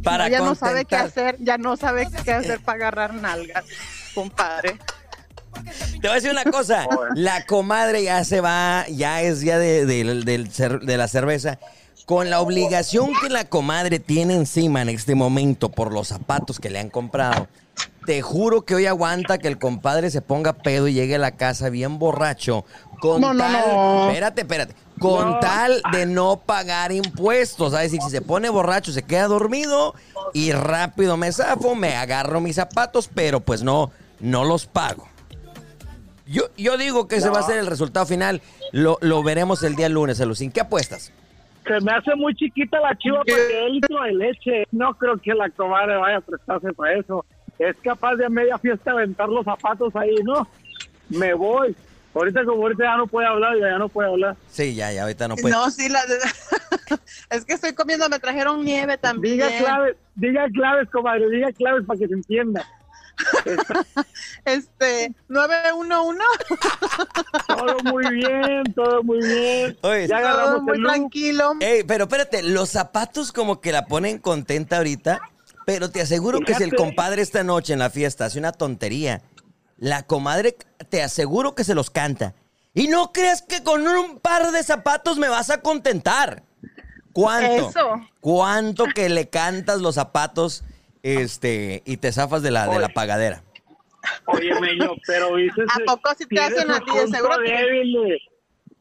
para 0.03 0.25
No, 0.25 0.31
ya 0.31 0.39
no 0.41 0.55
sabe 0.55 0.85
qué 0.85 0.97
hacer, 0.97 1.37
ya 1.41 1.59
no 1.59 1.77
sabe 1.77 2.09
qué 2.25 2.33
hacer 2.33 2.61
para 2.61 2.77
agarrar 2.77 3.15
nalgas, 3.15 3.65
compadre. 4.15 4.79
Te 5.93 5.99
voy 6.03 6.11
a 6.11 6.15
decir 6.15 6.31
una 6.31 6.45
cosa. 6.45 6.87
La 7.15 7.45
comadre 7.47 8.03
ya 8.05 8.23
se 8.25 8.41
va, 8.41 8.85
ya 8.89 9.23
es 9.23 9.41
ya 9.41 9.59
de, 9.59 9.87
de- 9.87 10.79
de 10.83 10.97
la 10.97 11.09
cerveza. 11.09 11.59
Con 12.05 12.31
la 12.31 12.41
obligación 12.41 13.13
que 13.21 13.29
la 13.29 13.47
comadre 13.47 13.99
tiene 13.99 14.35
encima 14.37 14.81
en 14.83 14.91
este 14.91 15.17
momento 15.17 15.71
por 15.71 15.93
los 15.93 16.07
zapatos 16.09 16.61
que 16.61 16.71
le 16.71 16.79
han 16.79 16.89
comprado. 16.91 17.49
Te 18.07 18.23
juro 18.23 18.63
que 18.63 18.77
hoy 18.77 18.87
aguanta 18.87 19.39
que 19.39 19.49
el 19.49 19.59
compadre 19.59 20.11
se 20.11 20.23
ponga 20.23 20.53
pedo 20.53 20.87
y 20.87 20.95
llegue 20.95 21.17
a 21.17 21.19
la 21.19 21.33
casa 21.33 21.71
bien 21.71 21.99
borracho. 21.99 22.65
Con 23.01 23.21
No, 23.21 23.35
no, 23.35 23.41
tal, 23.43 23.53
no. 23.67 24.09
espérate, 24.09 24.41
espérate. 24.43 24.75
Con 25.01 25.41
tal 25.41 25.83
de 25.93 26.07
no 26.07 26.41
pagar 26.47 26.93
impuestos. 26.93 27.75
Es 27.75 27.81
decir, 27.81 28.01
si 28.03 28.11
se 28.11 28.23
pone 28.23 28.49
borracho, 28.49 28.93
se 28.93 29.03
queda 29.03 29.27
dormido 29.27 29.95
y 30.33 30.53
rápido 30.53 31.17
me 31.17 31.33
zafo, 31.33 31.75
me 31.75 31.97
agarro 31.97 32.41
mis 32.41 32.57
zapatos, 32.57 33.11
pero 33.13 33.41
pues 33.41 33.63
no, 33.63 33.91
no 34.21 34.45
los 34.45 34.67
pago. 34.67 35.09
Yo, 36.27 36.45
yo 36.57 36.77
digo 36.79 37.09
que 37.09 37.17
ese 37.17 37.29
va 37.29 37.41
a 37.41 37.43
ser 37.43 37.59
el 37.59 37.67
resultado 37.67 38.07
final. 38.07 38.41
Lo, 38.73 38.99
lo 39.01 39.23
veremos 39.23 39.63
el 39.65 39.75
día 39.77 39.89
lunes, 39.89 40.21
Alucín. 40.21 40.51
¿Qué 40.53 40.61
apuestas? 40.61 41.13
Se 41.67 41.81
me 41.81 41.93
hace 41.93 42.15
muy 42.15 42.35
chiquita 42.37 42.79
la 42.81 42.97
chiva 42.97 43.23
para 43.25 43.49
que 43.49 43.69
litro 43.69 44.01
de 44.03 44.13
leche. 44.15 44.65
No 44.71 44.95
creo 44.95 45.17
que 45.19 45.35
la 45.35 45.51
comadre 45.51 45.97
vaya 45.97 46.19
a 46.19 46.21
prestarse 46.21 46.73
para 46.73 46.99
eso. 46.99 47.25
Es 47.59 47.77
capaz 47.83 48.17
de 48.17 48.27
a 48.27 48.29
media 48.29 48.59
fiesta 48.59 48.91
aventar 48.91 49.29
los 49.29 49.45
zapatos 49.45 49.95
ahí, 49.97 50.15
¿no? 50.25 50.47
Me 51.09 51.35
voy. 51.35 51.75
Ahorita 52.15 52.45
como 52.47 52.63
ahorita 52.63 52.85
ya 52.85 52.97
no 52.97 53.07
puede 53.07 53.27
hablar, 53.27 53.59
ya 53.59 53.79
no 53.79 53.91
puede 53.91 54.09
hablar. 54.09 54.37
Sí, 54.51 54.75
ya, 54.75 54.91
ya, 54.91 55.03
ahorita 55.03 55.29
no 55.29 55.37
puede. 55.37 55.55
No, 55.55 55.71
sí, 55.71 55.89
la 55.91 56.01
es 57.31 57.45
que 57.45 57.53
estoy 57.53 57.75
comiendo, 57.75 58.09
me 58.09 58.19
trajeron 58.19 58.65
nieve 58.65 58.97
también. 58.97 59.35
Diga 59.35 59.59
claves, 59.59 59.97
diga 60.15 60.49
claves, 60.49 60.89
comadre, 60.89 61.29
diga 61.29 61.53
claves 61.53 61.85
para 61.87 61.99
que 61.99 62.09
se 62.09 62.15
entienda. 62.15 62.67
Este, 64.45 65.13
911. 65.29 66.23
Todo 67.49 67.79
muy 67.85 68.07
bien, 68.15 68.63
todo 68.75 69.03
muy 69.03 69.19
bien. 69.19 69.77
Oye, 69.81 70.07
ya 70.07 70.19
Todo 70.19 70.29
agarramos 70.29 70.63
muy 70.63 70.77
el 70.77 70.85
tranquilo. 70.85 71.53
Ey, 71.61 71.83
pero 71.85 72.05
espérate, 72.05 72.43
los 72.43 72.71
zapatos 72.71 73.33
como 73.33 73.61
que 73.61 73.73
la 73.73 73.87
ponen 73.87 74.19
contenta 74.19 74.77
ahorita, 74.77 75.21
pero 75.67 75.91
te 75.91 76.01
aseguro 76.01 76.41
que 76.41 76.55
si 76.55 76.63
el 76.63 76.75
compadre 76.75 77.21
esta 77.21 77.43
noche 77.43 77.73
en 77.73 77.81
la 77.81 77.91
fiesta 77.91 78.25
hace 78.25 78.39
una 78.39 78.53
tontería, 78.53 79.21
la 79.77 80.05
comadre 80.05 80.57
te 80.89 81.03
aseguro 81.03 81.57
que 81.57 81.65
se 81.65 81.75
los 81.75 81.91
canta. 81.91 82.35
Y 82.73 82.87
no 82.87 83.13
creas 83.13 83.43
que 83.43 83.65
con 83.65 83.85
un 83.87 84.21
par 84.21 84.53
de 84.53 84.63
zapatos 84.63 85.19
me 85.19 85.29
vas 85.29 85.51
a 85.51 85.61
contentar. 85.63 86.45
¿Cuánto? 87.13 87.71
Eso. 87.71 88.01
¿Cuánto 88.21 88.85
que 88.95 89.09
le 89.09 89.29
cantas 89.29 89.81
los 89.81 89.97
zapatos 89.97 90.63
este, 91.03 91.83
y 91.85 91.97
te 91.97 92.13
zafas 92.13 92.43
de 92.43 92.53
la, 92.53 92.69
de 92.69 92.79
la 92.79 92.89
pagadera? 92.91 93.43
Oye, 94.27 94.55
Meño, 94.61 94.93
pero 95.05 95.35
dices. 95.35 95.67
¿A 95.75 95.85
poco 95.85 96.15
si 96.17 96.27
te 96.27 96.41
hacen 96.41 96.71
a 96.71 96.79
ti? 96.79 96.93
De 96.97 97.09
seguro 97.09 97.39
débil. 97.39 98.19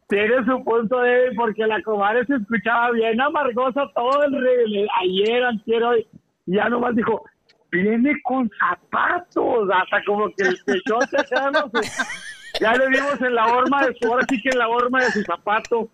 Tiene 0.07 0.45
su 0.45 0.63
punto 0.63 0.99
débil 0.99 1.35
porque 1.35 1.65
la 1.65 1.81
comadre 1.81 2.27
se 2.27 2.35
escuchaba 2.35 2.91
bien 2.91 3.19
amargosa 3.19 3.89
todo 3.95 4.23
el 4.23 4.87
ayer, 5.01 5.43
antier, 5.45 5.83
hoy. 5.83 6.07
Y 6.45 6.55
ya 6.55 6.69
nomás 6.69 6.95
dijo, 6.95 7.23
viene 7.71 8.13
con 8.23 8.49
zapatos. 8.59 9.69
Hasta 9.73 10.03
como 10.05 10.27
que 10.35 10.43
el 10.47 10.57
pechote 10.65 11.19
acá, 11.19 11.51
no 11.51 11.69
sé. 11.81 11.91
Ya 12.61 12.73
le 12.73 12.87
vimos 12.87 13.19
en 13.19 13.35
la 13.35 13.47
horma 13.47 13.85
de 13.85 13.93
su, 13.99 14.07
ahora 14.07 14.25
sí 14.29 14.41
que 14.41 14.49
en 14.49 14.59
la 14.59 14.69
horma 14.69 15.03
de 15.03 15.11
su 15.11 15.21
zapato. 15.23 15.89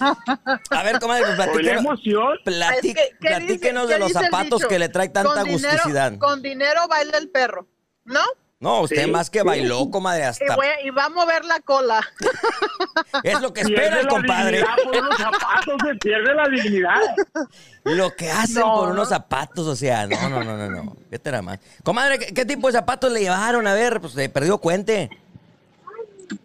A 0.00 0.82
ver, 0.82 0.98
comadre, 0.98 1.24
pues 1.24 1.36
platíquenos, 1.36 1.84
emoción. 1.84 2.38
plati- 2.44 2.74
Es 2.76 2.80
que, 2.82 2.94
¿qué 2.94 3.28
platíquenos 3.28 3.82
dice- 3.86 3.92
de 3.94 3.98
los 4.00 4.12
zapatos 4.12 4.64
que 4.66 4.78
le 4.78 4.88
trae 4.88 5.08
tanta 5.10 5.34
Con 5.34 5.44
dinero- 5.44 5.72
gusticidad. 5.72 6.18
Con 6.18 6.40
dinero 6.42 6.80
baila 6.88 7.18
el 7.18 7.28
perro, 7.30 7.66
¿no? 8.04 8.20
No, 8.64 8.80
usted 8.80 9.04
Sí, 9.04 9.10
más 9.10 9.28
que 9.28 9.40
sí. 9.40 9.46
bailó, 9.46 9.90
comadre, 9.90 10.22
Y, 10.22 10.24
hasta 10.24 10.56
voy 10.56 10.66
a- 10.66 10.80
y 10.80 10.88
va 10.88 11.04
a 11.04 11.08
mover 11.10 11.44
la 11.44 11.60
cola. 11.60 12.00
es 13.22 13.38
lo 13.42 13.52
que 13.52 13.60
espera 13.60 14.00
el 14.00 14.08
compadre. 14.08 14.64
por 14.84 14.96
unos 14.96 15.18
zapatos, 15.18 15.74
se 15.86 15.94
pierde 15.96 16.34
la 16.34 16.48
dignidad. 16.48 17.00
Lo 17.84 18.10
que 18.16 18.30
hacen 18.30 18.60
No. 18.60 18.74
por 18.76 18.88
unos 18.88 19.10
zapatos, 19.10 19.66
o 19.66 19.76
sea, 19.76 20.06
no, 20.06 20.30
no, 20.30 20.42
no, 20.42 20.56
no, 20.56 20.70
no. 20.84 20.96
¿Qué 21.10 21.18
te 21.18 21.42
más? 21.42 21.58
Comadre, 21.82 22.18
¿qué, 22.18 22.32
qué 22.32 22.46
tipo 22.46 22.66
de 22.68 22.72
zapatos 22.72 23.12
le 23.12 23.20
llevaron? 23.20 23.66
A 23.66 23.74
ver, 23.74 24.00
pues 24.00 24.14
se 24.14 24.30
perdió 24.30 24.56
cuente. 24.56 25.10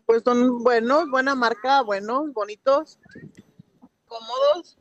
Pues 0.06 0.22
son 0.26 0.62
buenos, 0.62 1.10
buena 1.10 1.36
marca, 1.36 1.82
buenos, 1.84 2.34
bonitos, 2.34 3.00
cómodos. 4.06 4.78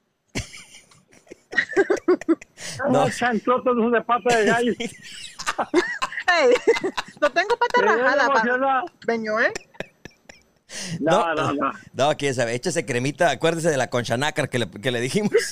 No. 2.91 3.07
Esos 3.07 3.93
de 3.93 4.03
pata 4.03 4.37
de 4.37 4.45
gallo. 4.47 4.73
No 7.21 7.31
tengo 7.33 7.57
pata 7.57 7.83
rajada, 7.83 8.29
pa- 8.29 8.43
¿eh? 9.41 9.53
No, 11.01 11.35
no, 11.35 11.53
no. 11.55 11.73
No, 11.95 12.17
quién 12.17 12.35
sabe, 12.35 12.55
échese 12.55 12.85
cremita, 12.85 13.31
acuérdese 13.31 13.71
de 13.71 13.77
la 13.77 13.89
conchanácar 13.91 14.49
que 14.51 14.59
le, 14.61 14.71
que 14.71 14.91
le 14.91 15.01
dijimos. 15.01 15.33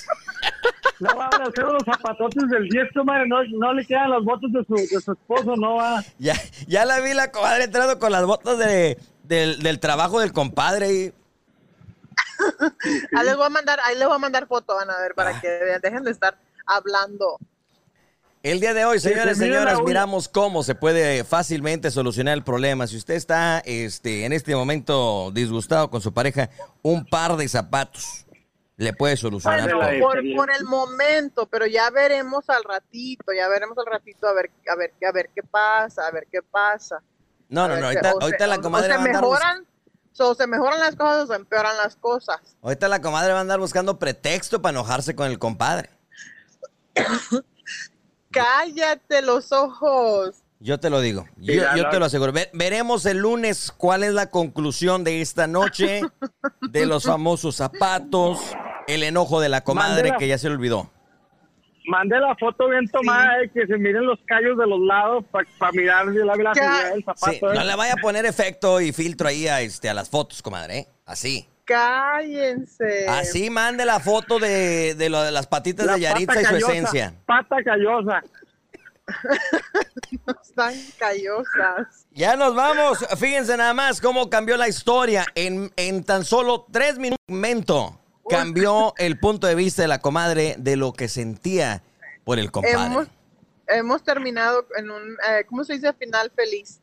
No 0.99 1.15
van 1.15 1.29
a 1.43 1.45
hacer 1.45 1.63
unos 1.67 1.83
zapatotes 1.85 2.49
del 2.49 2.71
10, 2.71 2.89
madre. 3.05 3.29
No, 3.29 3.45
no 3.45 3.75
le 3.75 3.85
quedan 3.85 4.09
los 4.09 4.25
votos 4.25 4.51
de 4.51 4.65
su, 4.65 4.75
de 4.77 4.99
su 5.03 5.13
esposo, 5.13 5.55
no 5.55 5.75
va. 5.75 6.03
Ya, 6.19 6.33
ya 6.67 6.87
la 6.87 7.01
vi 7.01 7.13
la 7.13 7.31
comadre 7.31 7.65
entrando 7.65 7.99
con 7.99 8.11
las 8.13 8.25
botas 8.25 8.57
de, 8.57 8.97
del, 9.25 9.63
del 9.63 9.79
trabajo 9.79 10.21
del 10.21 10.33
compadre 10.33 10.91
y 10.95 11.13
Ahí 13.15 13.27
les 13.27 13.37
voy 13.37 13.45
a 13.45 13.51
mandar, 13.51 13.79
ahí 13.85 13.97
les 13.99 14.07
voy 14.07 14.17
a 14.17 14.19
mandar 14.19 14.47
foto, 14.47 14.75
van 14.75 14.89
a 14.89 14.99
ver, 15.01 15.15
para 15.15 15.37
Ah. 15.37 15.41
que 15.43 15.49
vean, 15.49 15.81
dejen 15.83 16.03
de 16.03 16.13
estar 16.13 16.39
hablando. 16.65 17.37
El 18.47 18.61
día 18.61 18.75
de 18.75 18.85
hoy, 18.85 18.95
Que 18.99 19.01
señores 19.01 19.39
y 19.39 19.41
señoras, 19.41 19.81
miramos 19.85 20.29
cómo 20.29 20.63
se 20.63 20.77
puede 20.77 21.25
fácilmente 21.25 21.91
solucionar 21.91 22.35
el 22.35 22.45
problema. 22.45 22.87
Si 22.87 22.97
usted 22.97 23.15
está 23.15 23.59
este, 23.65 24.25
en 24.25 24.33
este 24.33 24.55
momento 24.55 25.33
disgustado 25.33 25.91
con 25.91 26.01
su 26.01 26.15
pareja, 26.15 26.49
un 26.83 27.05
par 27.05 27.37
de 27.37 27.49
zapatos 27.49 28.25
le 28.77 28.93
puede 28.93 29.17
solucionar 29.17 29.63
Bueno, 29.63 29.81
todo. 29.81 29.99
por, 29.99 30.23
por 30.37 30.53
el 30.53 30.65
momento, 30.65 31.47
pero 31.47 31.67
ya 31.67 31.91
veremos 31.91 32.49
al 32.49 32.63
ratito, 32.63 33.33
ya 33.37 33.49
veremos 33.49 33.77
al 33.79 33.87
ratito 33.87 34.29
a 34.29 34.33
ver, 34.33 34.51
a 34.71 34.77
ver, 34.77 34.93
a 35.09 35.11
ver 35.13 35.31
qué 35.35 35.43
pasa, 35.43 36.07
a 36.07 36.11
ver 36.13 36.29
qué 36.31 36.41
pasa. 36.41 37.03
No, 37.49 37.67
no, 37.67 37.77
no. 37.81 37.87
Ahorita, 37.87 38.13
o 38.15 38.19
se- 38.21 38.25
ahorita 38.27 38.47
la 38.47 38.57
o- 38.59 38.61
comadre 38.63 38.87
o 38.87 38.91
se 38.93 38.97
va 38.97 39.03
a 39.03 39.07
andar 39.07 39.23
mejoran, 39.23 39.67
so, 40.13 40.35
se 40.37 40.47
mejoran 40.47 40.79
las 40.79 40.95
cosas 40.95 41.25
o 41.25 41.27
se 41.27 41.35
empeoran 41.35 41.77
las 41.79 41.97
cosas. 41.97 42.39
ahorita 42.63 42.87
la 42.87 43.01
comadre 43.03 43.33
va 43.33 43.39
a 43.39 43.41
andar 43.43 43.59
buscando 43.59 43.99
pretexto 43.99 44.63
para 44.63 44.71
enojarse 44.71 45.17
con 45.17 45.27
el 45.27 45.41
compadre. 45.41 45.91
Cállate 48.37 49.23
los 49.23 49.53
ojos. 49.53 50.43
Yo 50.59 50.81
te 50.81 50.89
lo 50.89 51.01
digo, 51.03 51.27
yo, 51.37 51.89
te 51.91 51.99
lo 51.99 52.07
aseguro. 52.07 52.33
Ve- 52.33 52.49
veremos 52.55 53.05
el 53.05 53.19
lunes 53.19 53.71
cuál 53.77 54.03
es 54.05 54.13
la 54.15 54.31
conclusión 54.31 55.05
de 55.05 55.21
esta 55.21 55.47
noche, 55.47 56.01
de 56.63 56.87
los 56.87 57.05
famosos 57.05 57.57
zapatos, 57.57 58.41
el 58.87 59.03
enojo 59.03 59.41
de 59.41 59.51
la 59.51 59.63
comadre 59.63 60.15
que 60.19 60.27
ya 60.29 60.39
se 60.39 60.49
le 60.49 60.55
olvidó. 60.55 60.91
Mande 61.89 62.19
la 62.19 62.35
foto 62.35 62.69
bien 62.69 62.89
tomada, 62.89 63.43
eh, 63.43 63.51
que 63.53 63.67
se 63.67 63.77
miren 63.77 64.07
los 64.07 64.19
callos 64.27 64.57
de 64.59 64.67
los 64.67 64.81
lados 64.81 65.25
para 65.31 65.73
mirar 65.73 66.07
la, 66.07 66.35
la 66.35 66.53
figura 66.55 66.91
del 66.91 67.05
zapato. 67.05 67.31
Sí, 67.31 67.37
eh. 67.37 67.55
no 67.55 67.63
le 67.63 67.77
vaya 67.77 67.93
a 67.93 67.97
poner 67.99 68.25
efecto 68.27 68.81
y 68.81 68.93
filtro 68.93 69.29
ahí 69.29 69.47
a, 69.47 69.61
este, 69.61 69.89
a 69.91 69.95
las 69.95 70.09
fotos, 70.09 70.43
comadre, 70.43 70.79
¿eh? 70.79 70.89
Así. 71.05 71.49
Cállense. 71.67 73.07
Así 73.09 73.51
mande 73.51 73.85
la 73.85 73.99
foto 74.01 74.39
de, 74.39 74.95
de, 74.95 75.09
lo 75.11 75.23
de 75.23 75.33
las 75.33 75.47
patitas 75.49 75.85
La 75.85 75.95
de 75.95 76.01
Yaritza 76.01 76.35
pata 76.35 76.41
y 76.41 76.61
su 76.61 76.67
esencia. 76.69 77.15
Pata 77.27 77.57
callosa. 77.65 78.23
Están 80.43 80.75
callosas. 80.99 82.07
Ya 82.13 82.37
nos 82.37 82.55
vamos. 82.55 83.05
Fíjense 83.19 83.57
nada 83.57 83.75
más 83.75 84.01
cómo 84.01 84.31
cambió 84.31 84.57
la 84.57 84.69
historia. 84.69 85.27
En, 85.35 85.73
en 85.77 86.05
tan 86.05 86.25
solo 86.25 86.67
tres 86.71 86.99
minutos 86.99 87.95
cambió 88.29 88.95
el 88.97 89.19
punto 89.19 89.47
de 89.47 89.55
vista 89.55 89.83
de 89.83 89.89
la 89.89 90.01
comadre 90.01 90.55
de 90.59 90.77
lo 90.77 90.93
que 90.93 91.09
sentía 91.09 91.83
por 92.25 92.39
el 92.39 92.51
compadre. 92.51 92.87
Hemos, 92.87 93.09
hemos 93.67 94.05
terminado 94.05 94.67
en 94.79 94.91
un, 94.91 95.17
eh, 95.29 95.45
¿cómo 95.47 95.65
se 95.65 95.75
dice? 95.75 95.93
Final 95.95 96.31
feliz. 96.35 96.81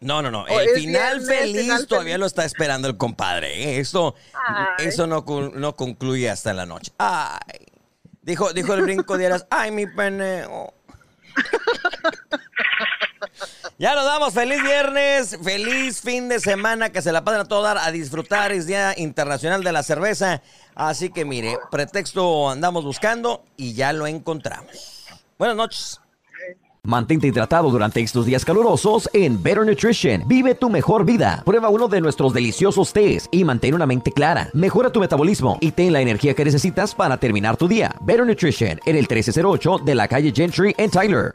No, 0.00 0.22
no, 0.22 0.30
no. 0.30 0.44
Oh, 0.48 0.60
El 0.60 0.70
final 0.70 1.18
viernes, 1.20 1.26
feliz 1.28 1.60
final 1.62 1.86
todavía 1.86 2.18
lo 2.18 2.26
está 2.26 2.44
esperando 2.44 2.88
el 2.88 2.96
compadre. 2.96 3.62
¿eh? 3.62 3.80
Eso, 3.80 4.14
Ay. 4.34 4.86
eso 4.86 5.06
no, 5.06 5.24
no 5.54 5.76
concluye 5.76 6.28
hasta 6.28 6.52
la 6.52 6.66
noche. 6.66 6.92
Ay. 6.98 7.66
Dijo, 8.22 8.52
dijo 8.52 8.74
el 8.74 8.82
brinco 8.82 9.16
de 9.16 9.24
Eras, 9.24 9.46
ay, 9.50 9.70
mi 9.70 9.86
pene. 9.86 10.44
oh". 10.44 10.74
Ya 13.78 13.94
nos 13.94 14.04
damos, 14.06 14.34
feliz 14.34 14.60
viernes, 14.60 15.38
feliz 15.40 16.00
fin 16.00 16.28
de 16.28 16.40
semana, 16.40 16.90
que 16.90 17.00
se 17.00 17.12
la 17.12 17.22
pasen 17.22 17.42
a 17.42 17.44
todo 17.44 17.62
dar 17.62 17.78
a 17.78 17.92
disfrutar, 17.92 18.50
es 18.50 18.66
Día 18.66 18.92
Internacional 18.96 19.62
de 19.62 19.70
la 19.70 19.84
Cerveza, 19.84 20.42
así 20.74 21.10
que 21.10 21.24
mire, 21.24 21.56
pretexto 21.70 22.50
andamos 22.50 22.84
buscando 22.84 23.44
y 23.56 23.74
ya 23.74 23.92
lo 23.92 24.08
encontramos. 24.08 25.06
Buenas 25.38 25.56
noches. 25.56 26.00
Mantente 26.88 27.26
hidratado 27.26 27.70
durante 27.70 28.00
estos 28.00 28.24
días 28.24 28.46
calurosos 28.46 29.10
en 29.12 29.42
Better 29.42 29.66
Nutrition. 29.66 30.22
Vive 30.26 30.54
tu 30.54 30.70
mejor 30.70 31.04
vida. 31.04 31.42
Prueba 31.44 31.68
uno 31.68 31.86
de 31.86 32.00
nuestros 32.00 32.32
deliciosos 32.32 32.94
tés 32.94 33.28
y 33.30 33.44
mantén 33.44 33.74
una 33.74 33.84
mente 33.84 34.10
clara. 34.10 34.48
Mejora 34.54 34.90
tu 34.90 34.98
metabolismo 34.98 35.58
y 35.60 35.72
ten 35.72 35.92
la 35.92 36.00
energía 36.00 36.32
que 36.32 36.46
necesitas 36.46 36.94
para 36.94 37.18
terminar 37.18 37.58
tu 37.58 37.68
día. 37.68 37.94
Better 38.00 38.26
Nutrition 38.26 38.80
en 38.86 38.96
el 38.96 39.06
1308 39.06 39.80
de 39.84 39.94
la 39.94 40.08
calle 40.08 40.32
Gentry 40.34 40.74
en 40.78 40.88
Tyler. 40.88 41.34